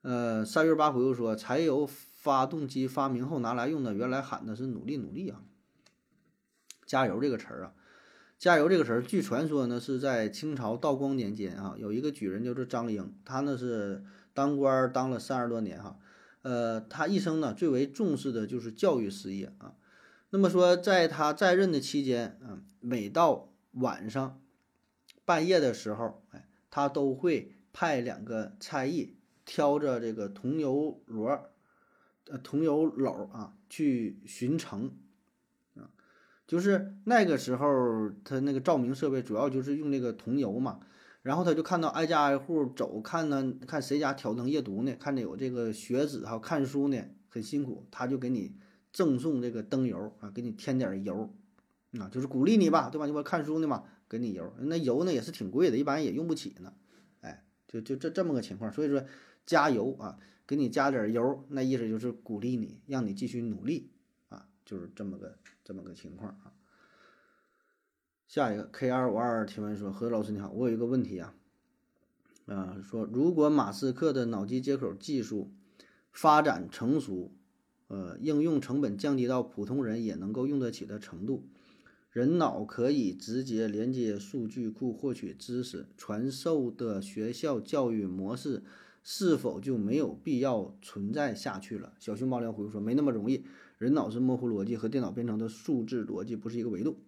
[0.00, 5.42] 呃，三月八回复说：“柴油发动机发明后拿来用的，原来喊的是努力努力啊。”
[6.86, 7.72] 加油这个词儿啊，
[8.38, 15.98] 加油这个词儿，据传说呢是在清朝道光年间啊，有一个举人就是张英，他呢是当官当了三十多年哈，
[16.42, 19.74] 呃，他一生呢最为重视的就是教育事业啊。
[20.30, 24.40] 那么说，在他在任的期间啊，每到晚上。
[25.26, 29.16] 半夜的时候，哎，他都会派两个差役
[29.46, 31.40] 挑着这个桐油箩，
[32.26, 34.94] 呃，桐油篓啊，去巡城，
[36.46, 40.80] 就是那个时候他那个照明设备主要就是用那个桐油嘛，
[41.22, 48.56] 然后他就看到挨家挨户走，看呢，看谁家挑灯夜读呢，看着有这个学子哈看书呢，很辛苦，他就给你
[48.92, 51.34] 赠送这个灯油啊，给你添点油，
[51.98, 53.06] 啊，就是鼓励你吧，对吧？
[53.06, 53.84] 你不看书呢嘛。
[54.06, 56.74] 给你油，那油呢也是挺贵的，一般也用不起呢。
[57.22, 59.02] 哎，就就这这么个情况，所以说
[59.46, 63.90] 加油啊，给你加点油，那意思就是鼓励你，让你继续努力
[64.28, 66.52] 啊，就是这么个这么个情况啊。
[68.28, 71.34] 下一个 K 二五二提问说：何老师你好，我有一个问题啊，
[72.46, 75.52] 啊，说如果马斯克的脑机接口技术
[76.12, 77.32] 发展成熟，
[77.88, 81.46] 呃，应用成本降低到普通人也能够用得起的程度。
[82.10, 88.62] 人脑可以直接连接数据库获取知识，传授的学校教育模式
[89.02, 91.92] 是否就没有必要存在下去了？
[91.98, 93.44] 小熊猫粮回复说：“没那么容易，
[93.84, 96.98] 人脑是模糊逻辑，和电脑编程的数字逻辑不是一个维度。”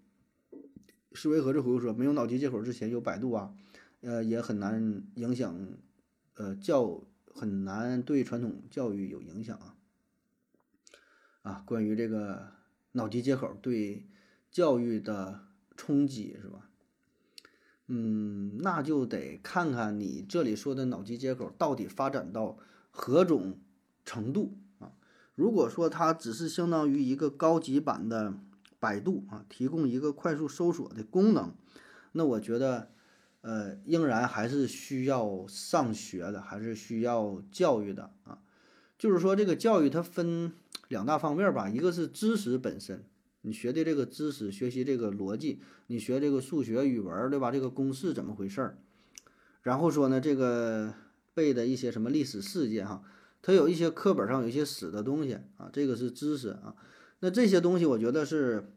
[1.15, 3.55] 思维盒子回复说：“没有脑机接口之前有百度啊，
[4.03, 5.57] 呃，也很难影响，
[6.35, 7.03] 呃，教
[7.33, 9.77] 很难对传统教育有影响啊。”
[11.41, 12.49] 啊，关于这个
[12.93, 14.07] 脑机接口对。
[14.49, 15.41] 教育的
[15.77, 16.71] 冲击是吧？
[17.89, 22.57] 嗯，那就得看看你这里说的脑机接口到底发展到
[22.91, 23.61] 何种
[24.07, 24.57] 程度？
[25.37, 28.35] 如果说它只是相当于一个高级版的
[28.81, 31.55] 百度啊，提供一个快速搜索的功能，
[32.13, 32.91] 那我觉得，
[33.43, 38.39] 呃，仍然还是需要上学的，还是需要教育的啊。
[38.99, 40.53] 就是说，这个教育它分
[40.89, 43.05] 两大方面吧，一个是知识本身。
[43.43, 47.53] 你学的这个知识，学习这个逻辑，你学这个数学、语文，对吧？
[47.53, 48.79] 这个公式怎么回事儿？
[49.63, 50.95] 然后说呢，这个
[51.35, 53.03] 背的一些什么历史事件哈，
[53.47, 56.75] 它有一些课本上有一些死的东西啊，这个是知识啊。
[57.21, 58.73] 那这些东西我觉得是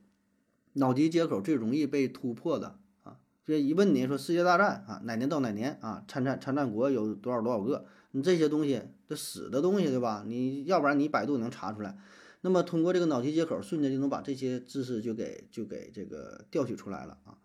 [0.74, 3.18] 脑机接口最容易被突破的啊。
[3.48, 6.06] 就一问你说世界大战啊，哪年到哪年啊？
[6.08, 7.88] 参战参战国有多少多少个？
[8.12, 10.24] 你这些东西这死的东西，对吧？
[10.28, 11.98] 你要不然你百度能查出来。
[12.42, 17.40] 那么通过这个脑机接口，瞬间就能把这些知识就给就给这个调取出来了啊。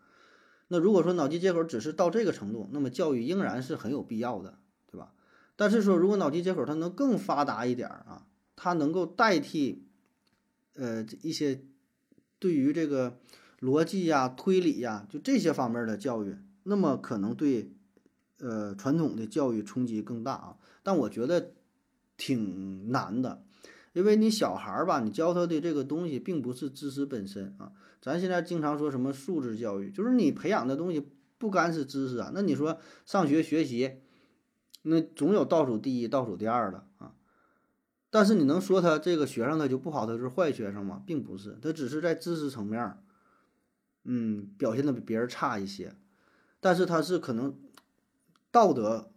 [0.68, 4.58] 那如果说脑机接口只是到这个程度，那么教育仍然是很有必要的，
[5.56, 8.26] 但是说如果脑机接口它能更发达一点儿啊，
[8.56, 9.86] 它能够代替
[10.74, 11.62] 呃一些
[12.38, 13.18] 对于这个
[13.60, 17.72] 逻辑呀、推理呀，就这些方面的教育，那么可能对
[18.38, 20.56] 呃传统的教育冲击更大啊。
[20.82, 21.52] 但我觉得
[22.16, 23.44] 挺难的。
[23.92, 27.70] 因为你小孩儿吧，你教他的这个东西并不是知识本身啊。
[28.02, 32.32] 咱现在经常说什么素质教育，就是你培养的东西不干是知识啊。
[32.34, 34.00] 那你说上学学习，
[34.86, 37.14] 那总有倒数第一、倒数第二的啊。
[38.10, 41.02] 但是你能说他这个学生他就不好，他是坏学生吗？
[41.04, 42.96] 并不是，他只是在知识层面，
[44.04, 45.96] 嗯，表现的比别人差一些，
[46.60, 47.58] 但是他是可能
[48.50, 49.10] 道德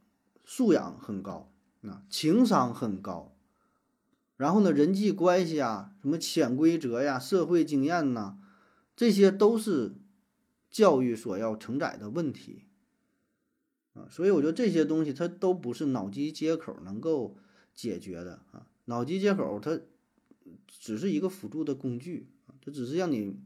[0.43, 1.51] 素养很高
[1.83, 3.35] 啊，情商很高。
[4.35, 8.37] 然后呢，人际关系啊，什么潜规则呀、社会经验呐，
[8.95, 9.95] 这些都是
[10.69, 12.66] 教育所要承载的问题
[13.97, 14.07] 啊。
[14.09, 17.35] 所以我觉得这些东西它都不是脑机接口能够
[17.73, 18.67] 解决的啊。
[18.85, 19.79] 脑机接口它
[20.67, 23.39] 只是一个辅助的工具啊，它只是让你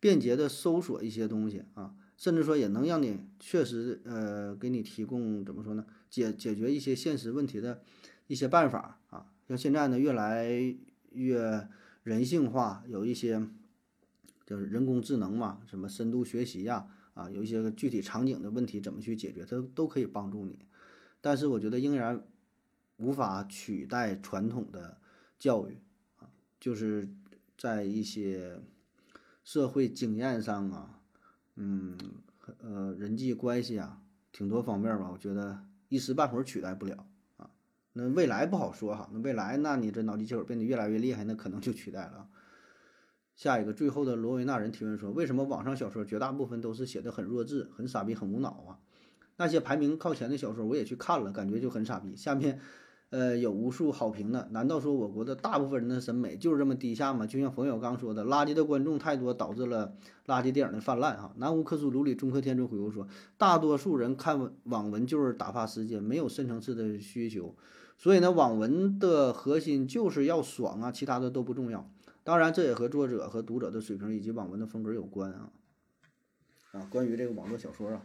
[0.00, 7.82] 便捷的搜索一些东西啊，甚至说也能让你确实呃给你提供怎么说呢，解解决一些现实问题的
[8.28, 9.26] 一些办法啊。
[9.46, 10.74] 像现在呢，越来
[11.10, 11.68] 越
[12.02, 13.46] 人性化，有一些
[14.46, 20.58] 就是人工智能嘛，什么深度学习呀，啊有一些具体场景的问题怎么去解决，它都可以帮助你。
[21.20, 22.22] 但是我觉得仍然
[22.96, 24.98] 无法取代传统的
[25.38, 25.78] 教育
[26.18, 27.08] 啊，就是
[27.56, 28.60] 在一些
[29.44, 31.00] 社会经验上啊，
[31.56, 31.96] 嗯，
[32.58, 34.02] 呃，人际关系啊，
[34.32, 37.06] 挺多方面吧，我觉得一时半会儿取代不了
[37.36, 37.50] 啊。
[37.92, 42.28] 那未来不好说哈，那未来那你这脑机接口变得越来越厉害，那可能就取代了。
[43.34, 48.78] 下一个，最后的罗维纳人提问说，为什么网上小说绝大部分都是写的很弱智、很傻逼、很无脑啊？
[49.36, 52.14] 那些排名靠前的小说我也去看了，感觉就很傻逼。
[52.16, 52.60] 下面。
[53.10, 57.26] 呃，有无数好评的，难道说我国的大部分人的审美就是这么低下吗？
[57.26, 61.20] 就像冯小刚说的，垃圾的观众太多，导致了垃圾电影的泛滥。
[61.20, 63.06] 哈，南无克苏鲁里中科天尊回复说，
[63.36, 67.54] 大多数人看网文就是打发时间，没有深层次的需求，
[67.98, 71.91] 所以呢，网文的核心就是要爽啊，其他的都不重要。
[72.24, 75.50] 当然，这也和作者和读者的水平以及网文的风格有关啊。
[76.72, 78.02] 啊，关于这个网络小说啊，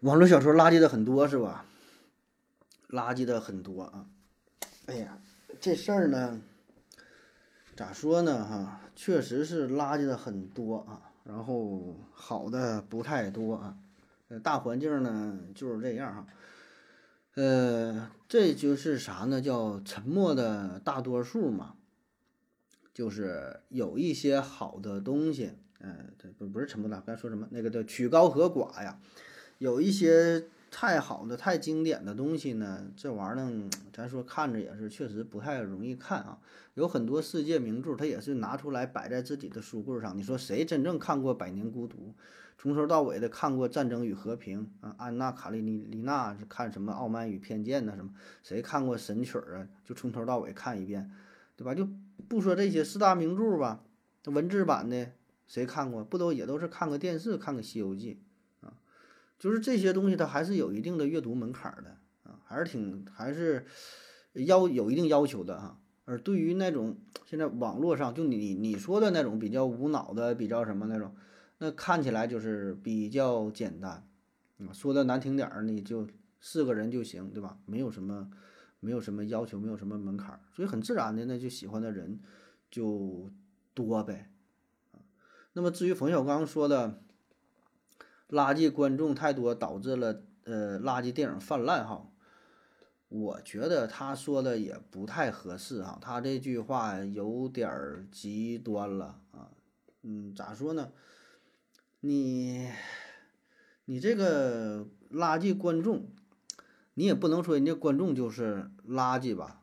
[0.00, 1.64] 网络小说垃圾的很多是吧？
[2.90, 4.06] 垃圾的很多啊，
[4.86, 5.18] 哎呀，
[5.60, 6.40] 这事儿呢，
[7.76, 13.78] 咋说呢哈，确实是垃圾的很多啊，然后好的不太多啊，
[14.28, 16.26] 呃，大环境呢就是这样哈，
[17.34, 19.40] 呃，这就是啥呢？
[19.40, 21.76] 叫沉默的大多数嘛，
[23.00, 29.00] 就是有一些好的东西，嗯，这不不是沉默的，刚才说什么那个叫曲高和寡呀，
[29.56, 30.44] 有一些。
[30.72, 36.38] 太好的、太经典的东西呢，这玩意儿，咱说看着也是确实不太容易看啊。
[36.74, 40.16] 有很多世界名著，它也是拿出来摆在自己的书柜上。
[40.16, 41.96] 你说谁真正看过《百年孤独》，
[42.56, 44.94] 从头到尾的看过《战争与和平》啊？
[44.96, 47.94] 安娜·卡列尼丽娜是看什么《傲慢与偏见》呢？
[47.96, 48.14] 什么？
[48.44, 49.66] 谁看过《神曲》啊？
[49.84, 51.10] 就从头到尾看一遍，
[51.56, 51.74] 对吧？
[51.74, 51.88] 就
[52.30, 53.82] 不说这些四大名著吧，
[54.26, 55.10] 文字版的
[55.48, 56.04] 谁看过？
[56.04, 58.20] 不都也都是看个电视，看个《西游记》。
[58.64, 58.72] 啊
[59.36, 63.66] 就是这些东西，它还是有一定的阅读门槛的啊，还是挺还是
[64.34, 65.80] 要有一定要求的哈。
[66.04, 71.16] 而对于那种现在网络上就你你说的那种比较无脑的、比较什么那种，
[71.58, 74.06] 那看起来就是比较简单
[74.58, 74.72] 啊。
[74.72, 76.06] 说的难听点儿，你就
[76.40, 77.58] 四个人就行，对吧？
[77.66, 78.30] 没有什么
[78.80, 82.18] 没有什么要求，没有什么门槛，所以很自然的那就喜欢的人
[82.70, 83.30] 就
[83.72, 84.30] 多呗。
[85.52, 87.02] 那么至于冯小刚说的。
[88.32, 92.08] 垃圾观众太多，导致了呃垃圾电影泛滥哈。
[93.08, 99.50] 我觉得他说的也不太合适哈，他这句话有点儿极端了啊。
[100.02, 100.92] 嗯，咋说呢？
[101.98, 102.70] 你
[103.86, 106.06] 你这个垃圾观众，
[107.00, 109.62] 你也不能说人家观众就是垃圾吧？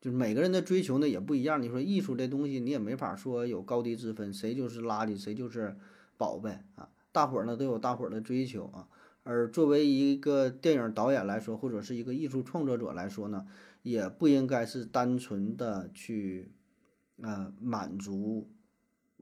[0.00, 1.62] 就是每个人的追求呢也不一样。
[1.62, 5.76] 你说艺术这东西，你也没法说有高低之分，谁就是垃圾，谁就是
[6.16, 6.88] 宝贝啊。
[7.12, 8.88] 大伙儿呢都有大伙儿的追求啊，
[9.22, 13.46] 而作为一个电影导演来说，或者是一个艺术创作者来说呢，
[13.84, 16.50] 也不应该是单纯的去，
[17.20, 18.50] 呃，满足，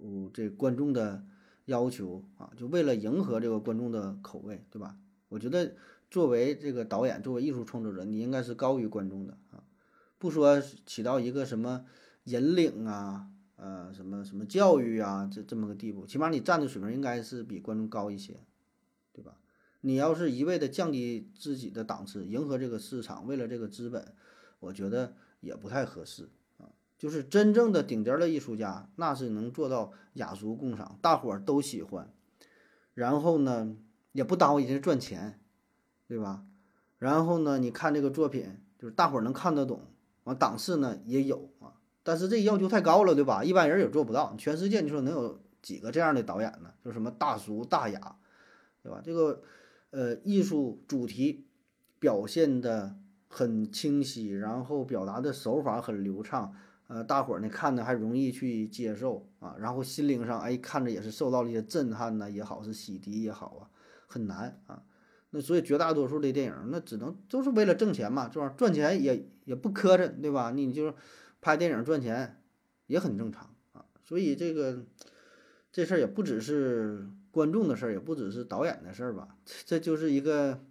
[0.01, 1.23] 嗯，这观众的
[1.67, 4.97] 要求啊，就为了迎合这个观众的口味，对吧？
[5.29, 5.75] 我觉得
[6.11, 9.63] 作为这个导演，作为艺术创作者，你应该是高于观众的啊，
[10.19, 11.87] 不说起到一个什么
[12.25, 13.29] 引领啊。
[13.63, 18.41] 呃，什么什么教育啊，这这么个地步，起码你站的水平应该是比观众高一些，
[19.13, 19.37] 对吧？
[19.83, 24.15] 你要是一味的降低自己的档次，迎合这个市场，为了这个资本，
[24.61, 26.73] 我觉得也不太合适啊。
[26.97, 32.11] 就是真正的顶尖的艺术家，那是能做到雅俗共赏，大伙儿都喜欢，
[32.95, 33.77] 然后呢，
[34.13, 35.40] 也不耽误人家赚钱，
[36.11, 36.43] 对吧？
[36.99, 39.81] 然后呢，你看这个作品，就是大伙儿能看得懂，
[40.25, 41.79] 完档次呢也有啊。
[42.03, 43.45] 但是这要求太高了，对吧？
[43.45, 44.35] 一般人也做不到。
[44.37, 46.73] 全世界你说能有几个这样的导演呢？
[46.85, 48.17] 就什么大俗大雅，
[48.83, 49.01] 对吧？
[49.05, 49.41] 这个
[49.91, 51.47] 呃，艺术主题
[52.01, 52.97] 表现的
[53.29, 56.53] 很清晰，然后表达的手法很流畅，
[56.89, 63.71] 呃，大伙儿呢看的还容易去接受啊，然后心灵上哎看着也是受到了一些震撼呢也好，是洗涤也好啊，
[64.09, 64.83] 很难啊。
[65.31, 70.51] 那所以绝大多数的电影那只能都是为了挣钱嘛，这玩意儿赚钱也也不磕碜，对吧？
[70.51, 70.95] 你就。
[71.43, 72.43] 拍电影赚钱
[72.87, 74.85] 也很正常啊，所以这个
[75.73, 80.63] 这事儿也不只是观众的事儿，也不只是导演的事儿吧，这就是一个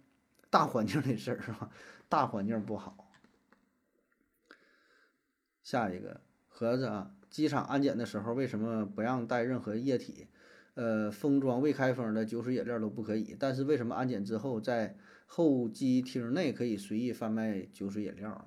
[0.48, 1.70] 大环境的事儿，是吧？
[2.08, 3.10] 大环境不好。
[5.64, 10.28] 下一个盒子啊，机场安检的时候为什么不让带任何液体？
[10.80, 18.46] 呃，封装未开封的酒水饮料都不可以，但是为什么安检之后在候机厅内可以随意贩卖酒水饮料啊？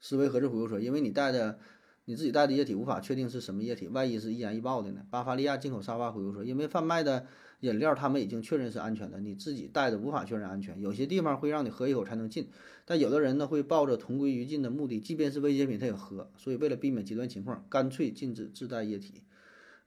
[0.00, 1.58] 思维盒子回复说：“因为你带的，
[2.04, 7.26] 你自己带的液体无法确定是什么液体，万一是易燃易爆的呢？”巴伐利亚进口沙发回复说：“因为贩卖的
[7.58, 10.80] 饮料他们已经确认是安全的，你自己带的无法确认安全。
[10.80, 12.46] 有些地方会让你喝一口才能进，
[12.84, 16.30] 但有的人呢会抱着同归于尽的目的，即便是危险品他也喝。
[16.36, 19.14] 所以为了避免极端情况，干脆禁止自带液体。”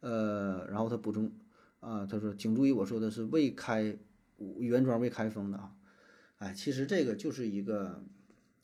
[0.04, 1.32] 呃，然后他补充
[1.80, 3.98] 啊，他说：“请注意，我说的是未开
[4.60, 5.72] 原装未开封的啊。”
[6.38, 8.04] 哎，其实这个就是一个。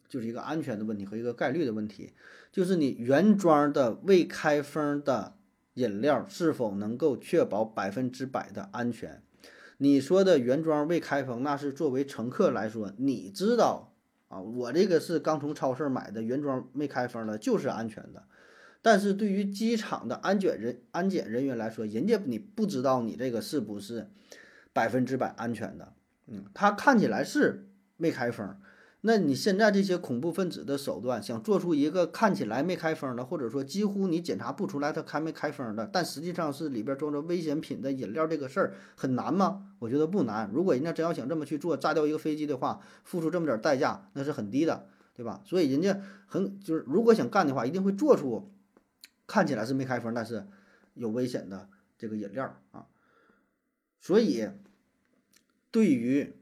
[0.10, 2.14] 就是一个安全的问题和一个概率的问题，
[2.52, 5.36] 就是你原装的未开封的
[5.76, 9.22] 饮料是否能够确保百分之百的安全？
[9.78, 13.94] 你说的原装未开封，那是作为乘客来说，你知道
[14.30, 18.24] 啊，我这个是刚从超市买的原装未开封的，就是安全的。
[18.82, 24.09] 但是对于机场的安检人安检人员来说，人家你不知道你这个是不是
[24.71, 25.93] 百分之百安全的，
[26.27, 27.67] 嗯，他看起来是
[27.97, 28.55] 没开封。
[29.01, 39.67] 那你现在这些恐怖分子的手段，想做出一个看起来没开封的，或者说几乎你检查不出来它开没开封的，但实际上是里边装着危险品的饮料，这个事儿很难吗？
[39.80, 40.51] 我觉得不难。
[40.53, 45.41] 如果人家真要想这么去做，炸掉一个飞机的话，付出这么点代价，那是很低的，对吧？
[45.45, 48.51] 所以人家很就是，如果想干的话，一定会做出
[49.30, 50.45] 看起来是没开封，但是
[50.95, 52.88] 有危险的这个饮料啊。
[54.01, 54.49] 所以
[55.71, 56.34] 对于。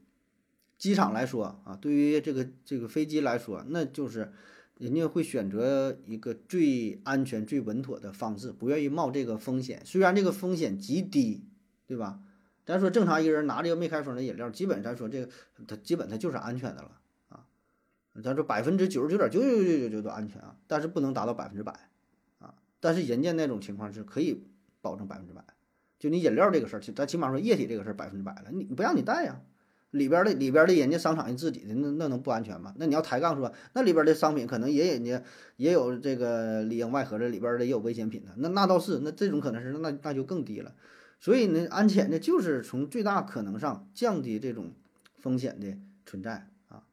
[0.78, 4.32] 机场来说啊，对于这个这个飞机来说，那就是
[4.76, 9.82] 人家会选择一个最安全、最稳妥的方式，不愿意冒这个风险。
[9.84, 11.44] 虽然这个风险极低，
[11.84, 12.20] 对吧？
[12.64, 15.32] 咱说正常一个人拿这个没开封的饮料，基本咱说这个
[15.66, 17.44] 它基本它就是安全的了啊。
[18.22, 21.90] 咱说百分之九十九点九九九九九都安全啊，但是不能达到百分之百。
[22.80, 24.44] 但是人家那种情况是可以
[24.80, 25.44] 保证百分之百。
[25.98, 29.40] 就你饮料这个事儿，咱起码说液体这个事儿百分之百了，你不让你带呀。
[29.90, 32.74] 里边的里边的人家商场人自己的那那能不安全吗？
[32.76, 35.22] 那你要抬杠说，那里边的商品可能也人家
[35.56, 38.34] 也有这个里应外合的，里边的也有危险品的。
[38.36, 40.74] 那那倒是，那这种可能是那那就更低了。
[41.20, 44.74] 所以呢，安检呢就是从最大可能上降低这种
[45.16, 46.84] 风险的存在啊。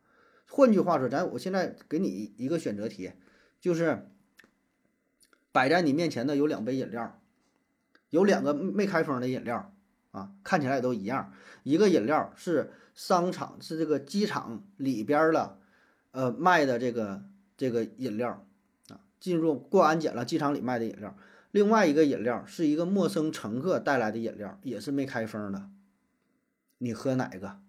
[0.47, 3.11] 换句话说，咱我现在给你一个选择题，
[3.59, 4.07] 就是
[5.55, 7.19] 摆在你面前的有两杯饮料，
[8.09, 9.73] 有两个没开封的饮料
[10.11, 11.31] 啊，看起来也都一样，
[11.63, 12.73] 一个饮料是。
[12.95, 15.57] 商场是这个机场里边的，
[16.11, 17.25] 呃，卖的这个
[17.57, 18.47] 这个饮料
[18.87, 21.13] 啊，进入过安检了，机场里卖的饮料。
[21.51, 25.69] 另外一个饮料是一个陌生乘客带来的饮料，也是没开封的。
[26.77, 27.59] 你喝哪个？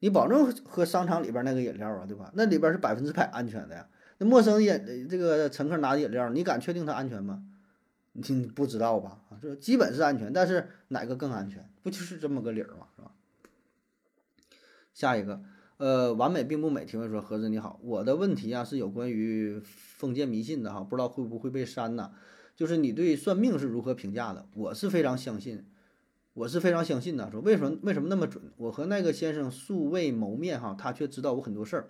[0.00, 2.30] 你保证喝商场里边那个饮料啊，对吧？
[2.34, 3.88] 那里边是百分之百安全的呀。
[4.18, 7.42] 那陌生饮这个乘客拿的饮料，你敢确定它安全吗？
[8.12, 9.20] 你不知道吧？
[9.28, 11.68] 啊，这基本是安全，但是哪个更安全？
[11.82, 12.86] 不就是这么个理儿吗？
[12.94, 13.10] 是吧？
[14.92, 15.42] 下一个，
[15.78, 16.84] 呃，完美并不美。
[16.84, 22.12] 提问说：盒子你好，我的问题啊是有关于封建迷信的哈，不知道会不会被删呢？
[22.54, 24.46] 就是你对算命是如何评价的？
[24.54, 25.66] 我是非常相信，
[26.34, 27.28] 我是非常相信的。
[27.32, 28.44] 说为什么为什么那么准？
[28.58, 31.88] 我和那个先生素未谋面哈，他却知道我很多事儿。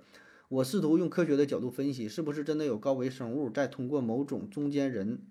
[0.54, 5.22] 我试图用科学的角度分析，是不是真的有高维生物在通过某种中间人，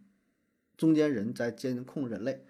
[0.76, 2.46] 中间人在监控人类？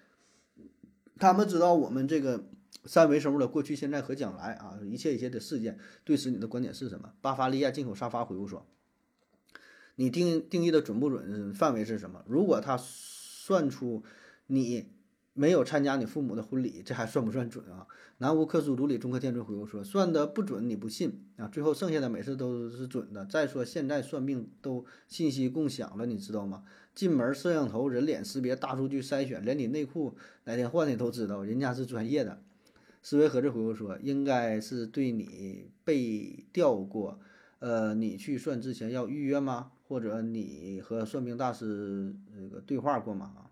[1.17, 2.45] 他们知道我们这个。
[2.85, 7.13] 三维生物的过去、现在和将来啊，一切一切的事件，对此你的观点是什么？
[7.21, 8.67] 巴伐利亚进口沙发回复说
[9.95, 11.53] ：“你定定义的准不准？
[11.53, 12.25] 范围是什么？
[12.27, 14.03] 如果他算出
[14.47, 14.89] 你
[15.33, 17.87] 没有参加你父母的婚礼，这还算不算准啊？”
[18.19, 21.47] 南无克苏鲁里中科天尊回复说：“算的不准，你不信啊？
[21.47, 23.25] 最后剩下的每次都是准的。
[23.25, 26.63] 再说现在算命都信息共享了，你知道吗？
[26.95, 30.15] 进门摄像头、人脸识别、大数据筛选，连你内裤
[30.45, 32.41] 哪天换的都知道，人家是专业的。”
[33.01, 37.19] 思维盒子回复说：“应该是对你被调过，
[37.59, 39.71] 呃，你去算之前要预约吗？
[39.89, 43.33] 或者你和算命大师这个对话过吗？
[43.35, 43.51] 啊，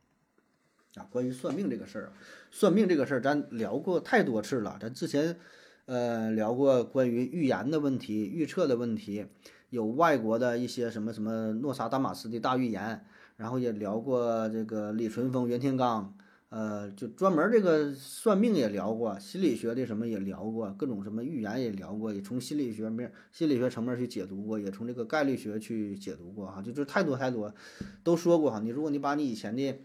[0.96, 2.12] 啊，关于算命这个事儿，
[2.52, 4.78] 算命这个事儿咱聊过太多次了。
[4.80, 5.38] 咱之前，
[5.86, 9.26] 呃，聊过关于预言的问题、预测的问题，
[9.70, 13.06] 有外国的一些什么什么诺萨达马斯的大预言，
[13.38, 16.08] 然后也聊过这个李淳风、袁天罡。”
[16.52, 27.56] 呃，就专门这个算命也聊过，心理学的什么也聊过，各种什么预言也聊过，也从心理学面、心理学层面去解读过，也从这个概率学去解读过哈，就就太多太多，
[28.04, 28.60] 都说过哈。
[28.60, 29.80] 你如果你把你以前的，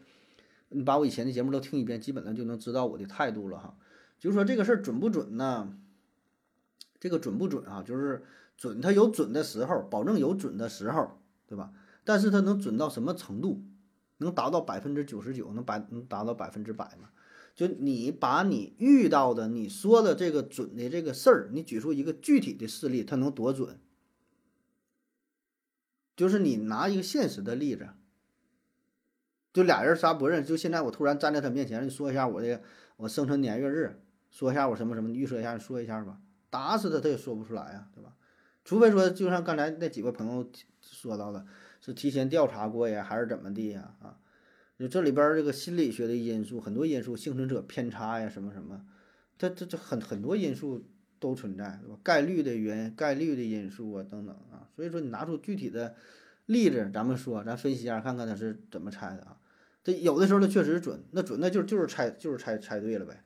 [0.69, 3.77] 你把我以前的节目都听一遍，基本上就能知道我的态度了哈。
[4.19, 5.79] 就是说这个事儿准不准呢？
[6.99, 7.83] 这个准不准啊？
[7.83, 8.25] 就是
[8.57, 11.73] 准，它有准的时候，保证有准的时候，对吧？
[12.05, 13.63] 但是它能准到什么程度？
[14.19, 17.11] 能达到百分之九十九，能百能达到百分之百吗？
[17.55, 23.79] 就你把你遇到的、你说的这个准的这个事儿，你举出一个具体的事例，它能多准？
[26.17, 27.89] 就是你拿一个现实的例子，
[29.57, 32.61] 就俩人啥不认，就现在我突然站在他面前，你说一下我的
[32.99, 33.99] 我生辰年月日，
[34.31, 36.19] 说一下我什么什么，预测一下，说一下吧，
[36.51, 38.13] 打死他他也说不出来呀，对吧？
[38.67, 40.47] 除非说，就像刚才那几位朋友
[40.83, 41.47] 说到的。
[41.81, 43.95] 是提前调查过呀，还是怎么地呀？
[44.03, 44.19] 啊，
[44.79, 48.85] 就这里边这个心理学的因素，很多因素，幸存者偏差呀，什么什么，
[49.39, 50.85] 这这这很很多因素
[51.19, 51.99] 都存在，对吧？
[52.03, 54.69] 概率的原概率的因素啊，等等啊。
[54.77, 55.95] 所以说你拿出具体的
[56.45, 59.39] 例子，咱们说，咱分析一下，看看他是怎么猜的啊。
[59.87, 63.23] 这有的时候它确实准，那准那就就是猜就是猜猜对了呗，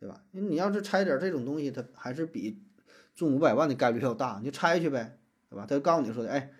[0.00, 0.24] 对吧？
[0.30, 2.62] 你要是猜点这种东西，它还是比
[3.14, 5.18] 中五百万的概率要大，你就猜去呗，
[5.50, 5.66] 对吧？
[5.68, 6.50] 他就告诉你说的，哎，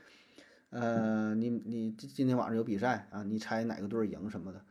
[0.69, 4.63] 呃，你你今天晚上有比赛啊，你猜哪个队赢什么的，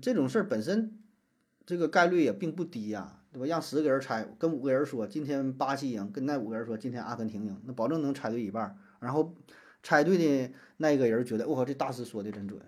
[0.00, 0.98] 这种事儿本身
[1.66, 3.44] 这个概率也并不低呀，对吧？
[3.44, 8.74] 让十个人猜，跟五个人说今天巴西赢，跟那五个人说今天阿根廷赢，那保证能猜对一半。
[9.00, 9.36] 然后
[9.82, 12.58] 猜对的那个人觉得，我靠，这大师说的真准，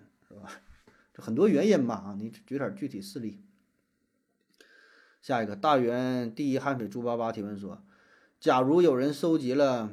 [1.17, 3.41] 很多原因吧啊，你举点具体事例。
[5.21, 7.83] 下一个大元第一汗水猪八八提问说：
[8.39, 9.89] 假如有人收集了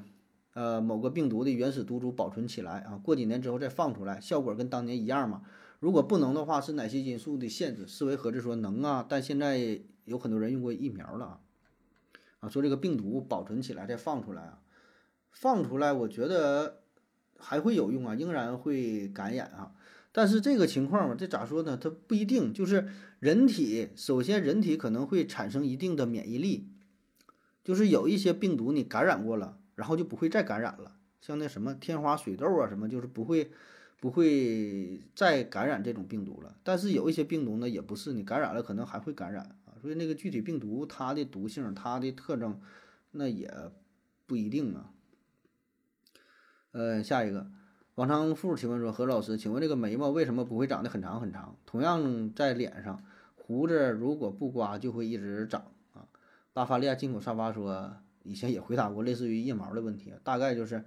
[0.53, 5.43] 呃某个病毒的原始毒株保存起来啊，过几年之后再放出来，效果跟当年一样吗？
[5.81, 7.87] 如果不能的话，是哪些因素的限制？
[7.89, 11.41] 思维盒子说能啊，但现在有很多人用过疫苗了啊
[12.41, 14.61] 啊，说这个病毒保存起来再放出来啊，
[15.33, 16.83] 放出来我觉得
[17.39, 19.72] 还会有用啊，仍然会感染啊。
[20.16, 21.76] 但是这个情况嘛，这咋说呢？
[21.76, 22.52] 它不一定。
[22.54, 22.86] 就是
[23.18, 26.68] 人体，首先人体可能会产生一定的免疫力，
[27.64, 30.96] 就是有一些病毒你感染过了，然后就不会再感染了。
[31.20, 33.50] 像那什么天花、水痘啊什么，就是不会
[33.98, 36.54] 不会再感染这种病毒了。
[36.62, 39.74] 但是有一些病毒呢，也不是你感染了可能还会感染啊。
[39.82, 42.60] 所以那个具体病毒它的毒性、它的特征，
[43.10, 43.52] 那也
[44.28, 44.92] 不一定啊。
[46.70, 47.50] 呃，下一个。
[47.97, 51.55] 王长富提问说：“何老师，请问这个眉毛为什么不会长得很长很长？
[51.64, 53.01] 同样在脸上，
[53.36, 56.03] 胡子如果不刮就会一直长啊。”
[56.53, 60.84] 巴伐利亚进口沙发说：“以前也回答过类似于腋毛的问题，大概就是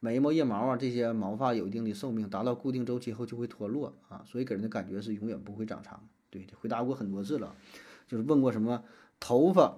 [0.00, 7.54] 眉毛、腋毛啊这些毛发有一定的寿命，达到固定周期后就会脱落啊，所以给人的感觉是永远不会长长。”对，回答过很多次了，
[8.08, 8.82] 就是问过什么
[9.20, 9.76] 头发，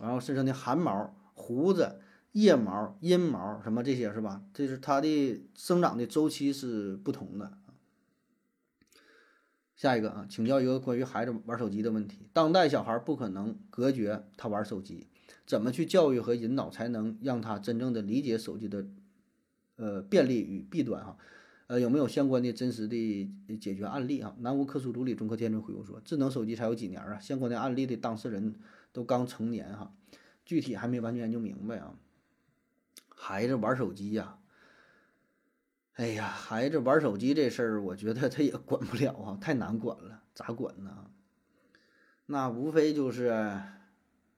[0.00, 1.98] 然后身上的汗毛、胡子。
[2.32, 4.42] 腋毛、阴毛什么这些是吧？
[4.54, 7.58] 这是它的生长的周期是不同的。
[9.76, 12.28] 下一个啊，请教一个关于孩子玩手机的问题。
[12.32, 15.08] 当代小孩不可能隔绝他玩手机，
[15.44, 18.86] 怎么去教育和引导才能让他真正的理解手机的
[19.76, 21.04] 呃便利与弊端？
[21.04, 21.18] 哈，
[21.66, 23.30] 呃，有没有相关的真实的
[23.60, 24.34] 解决案例啊？
[24.38, 27.18] 南无克苏鲁里中科天尊回复说，智能手机才有几年啊？
[27.18, 28.54] 相关的案例的当事人
[28.92, 29.92] 都刚成年哈，
[30.44, 31.94] 具体还没完全研究明白啊。
[33.24, 34.36] 孩子玩手机呀，
[35.92, 41.08] 哎呀，孩子玩手机这事儿，我觉得他也管不了啊，太难管了，咋管呢？
[42.26, 43.30] 那无非就是，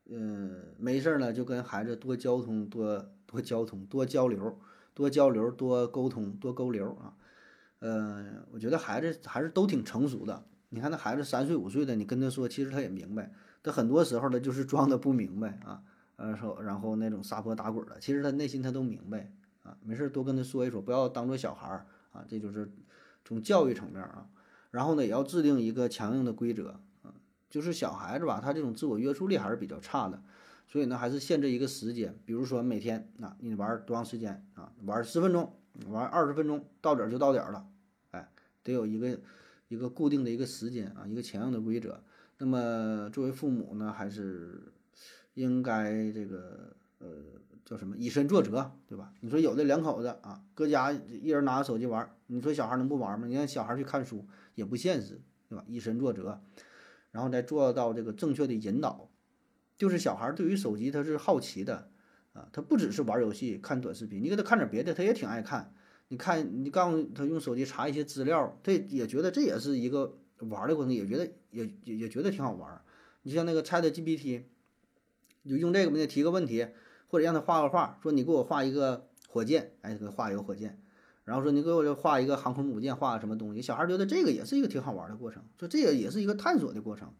[0.05, 4.61] 嗯，没事儿呢，就跟孩子多交通，多多交通，多交流，
[4.93, 7.16] 多交流，多沟通，多沟流啊。
[7.78, 10.45] 嗯，我觉得孩子还是都挺成熟的。
[10.68, 13.32] 你看那孩子三岁五岁的，你跟他说，其实他也明白，
[13.62, 15.82] 他很多时候呢就是装的不明白啊。
[16.17, 19.33] 呃，说然后那种撒泼打滚的，其实他内心他都明白
[19.65, 22.71] 啊，没事多跟他说一说，不要当做小孩儿啊，这就是
[23.25, 24.29] 从教育层面啊。
[24.71, 27.15] 然后呢，也要制定一个强硬的规则啊，
[27.51, 30.23] 就是小孩子吧，他这种自我约束力还是比较差的，
[30.69, 34.73] 所以呢，还是限制一个时间，比如说每天啊，你玩多长时间啊？
[34.85, 35.53] 玩十分钟，
[35.89, 37.67] 玩二十分钟，到点儿就到点儿了，
[38.12, 38.29] 哎，
[38.62, 39.19] 得有一个
[39.69, 42.01] 一个固定的一个时间啊，一个强硬的规则。
[42.39, 44.71] 那么作为父母呢，还是。
[45.35, 47.09] 应该这个呃
[47.64, 49.12] 叫什么以身作则，对吧？
[49.20, 53.26] 你说有的两口子啊，搁家一人拿着手机玩，你说小孩能不玩吗？
[53.26, 55.64] 你让小孩去看书也不现实，对吧？
[55.66, 56.41] 以身作则，
[57.11, 59.09] 然后再做到这个正确的引导，
[59.76, 61.91] 就是小孩对于手机他是好奇的
[62.32, 65.72] 啊，他不只是玩游戏、看短视频，你给他看点别的，他也挺爱看。
[66.09, 72.80] 你看，你告诉他用手机查一些资料，他也觉得这也是一个玩的过程，也觉得也也也觉得挺好玩。
[73.22, 74.43] 你像那个 ChatGPT。
[75.49, 76.66] 就用这个给他提个问题，
[77.09, 80.80] 或者让他画个画，说你给我画一个火箭，哎，给画一个火箭，
[81.24, 83.62] 然后说你给我画一个航空母舰，画个什么东西？
[83.62, 87.12] 小孩觉得这个也是一个挺好玩的过程，说这个也是一个探索的过程，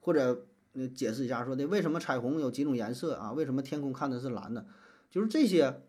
[0.00, 0.46] 或者
[0.94, 3.32] 解释一下说的为什么彩虹有几种颜色啊？
[3.32, 4.66] 为什么天空看的是蓝的？
[5.10, 5.82] 就是这些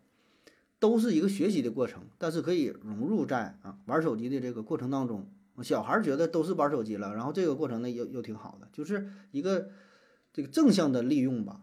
[0.78, 5.30] 都是一个学习的过程，但是可以融入在啊玩手机的这个过程当中。
[5.62, 9.68] 小孩觉得都是玩手机了，然后这个过程呢又又挺好的，就是一个
[10.32, 11.60] 这个正向的利用吧。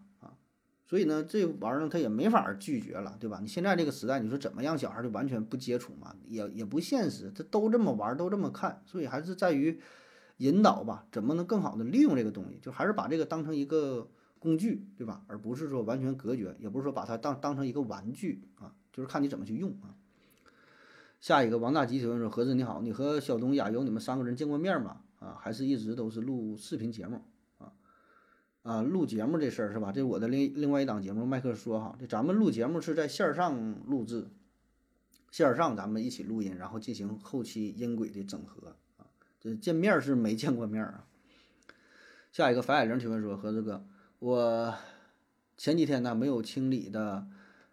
[0.90, 3.38] 所以呢，这玩意儿呢，他也没法拒绝了，对吧？
[3.40, 6.16] 你现在这个时代，你说怎么样，小孩就完全不接触嘛？
[6.26, 7.30] 也也不现实。
[7.32, 9.78] 他都这么玩，都这么看，所以还是在于
[10.38, 12.58] 引导吧，怎么能更好的利用这个东西？
[12.60, 14.08] 就还是把这个当成一个
[14.40, 15.22] 工具，对吧？
[15.28, 19.94] 而不是说完全隔绝，也不是说把它当当成一个玩具啊，就是看你怎么去用啊。
[21.20, 25.02] 下一个王大吉提问说：何子你好，你和小东、亚游你们三个人见过面吗？
[25.20, 27.22] 啊，还是一直都是录视频节目？
[28.62, 29.90] 啊，录节目这事儿是吧？
[29.90, 34.28] 这我的另另外一档节目，麦克说哈，这咱们录节目是在线上录制，
[35.30, 39.06] 线上咱们一起录音，然后进行后期音轨的整合啊。
[39.40, 41.06] 这见面是没见过面啊。
[42.32, 43.84] 下一个樊海玲提问说：和这个，
[44.18, 44.74] 我
[45.56, 47.26] 前几天呢没有清理的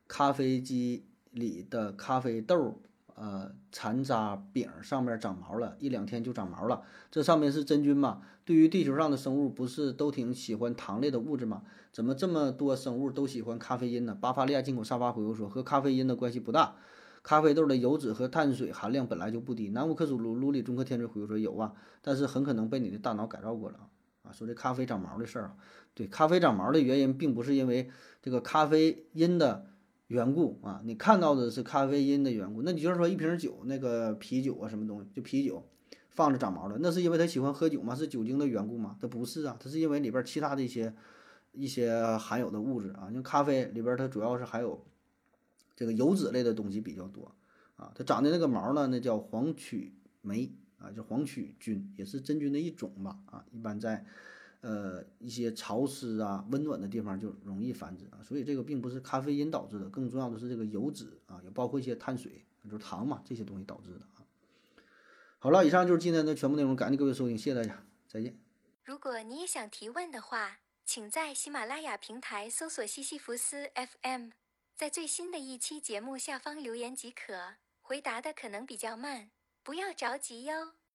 [0.08, 2.82] 咖啡机里的咖啡豆。
[3.20, 6.84] 呃，残渣柄上面长毛了，一两天就长毛了。
[7.10, 8.22] 这上面是真菌吗？
[8.46, 11.64] 对于地球上的生物，不是都挺喜欢糖类的物质吗？
[11.92, 14.16] 怎么这么多生物都喜欢咖啡因呢？
[14.22, 16.76] 巴伐利亚进口沙发回复说，和咖啡因的关系不大。
[17.24, 19.70] 咖啡豆的油脂和碳水含量本来就不低。
[19.70, 23.80] 南无克苏鲁鲁里中科天追回复说有啊，但是很可能被你的大脑改造过了
[24.22, 24.32] 啊。
[24.32, 25.56] 说这咖啡长毛的事儿啊，
[25.96, 27.90] 对，咖啡长毛的原因并不是因为
[28.22, 29.66] 这个咖啡因的。
[30.08, 35.68] 缘故啊，你看到的是咖啡因的缘故，那你就是说一瓶酒，那个啤酒啊，什么东西，就啤酒
[36.10, 37.94] 放着长毛了，那是因为他喜欢喝酒吗？
[37.94, 38.98] 是酒精的缘故吗？
[39.02, 40.94] 它不是啊，它是因为里边其他的一些
[41.52, 44.86] 一些含有的物质啊，因为咖啡里边它主要是含有
[45.76, 47.36] 这个油脂类的东西比较多
[47.76, 54.06] 啊，它长的那个毛呢，那叫黄曲霉啊，就黄曲菌，也是真菌的一种吧啊，一般在。
[54.68, 64.28] 呃，一些潮湿啊、温暖的地方就容易繁殖啊，所以这个并不是咖啡因导致的，更重要的是这个油脂啊，也包括一些碳水，就是糖嘛，这些东西导致的啊。
[65.40, 68.38] 好了，以上就是今天的全部内容，感谢各位收听，谢谢大家，再见。
[68.84, 74.32] 如果你也想提问的话，请在喜马拉雅平台搜索西西弗斯 FM，
[74.76, 79.30] 在最新的一期节目下方留言即可，回答的可能比较慢，
[79.64, 80.74] 不要着急哟。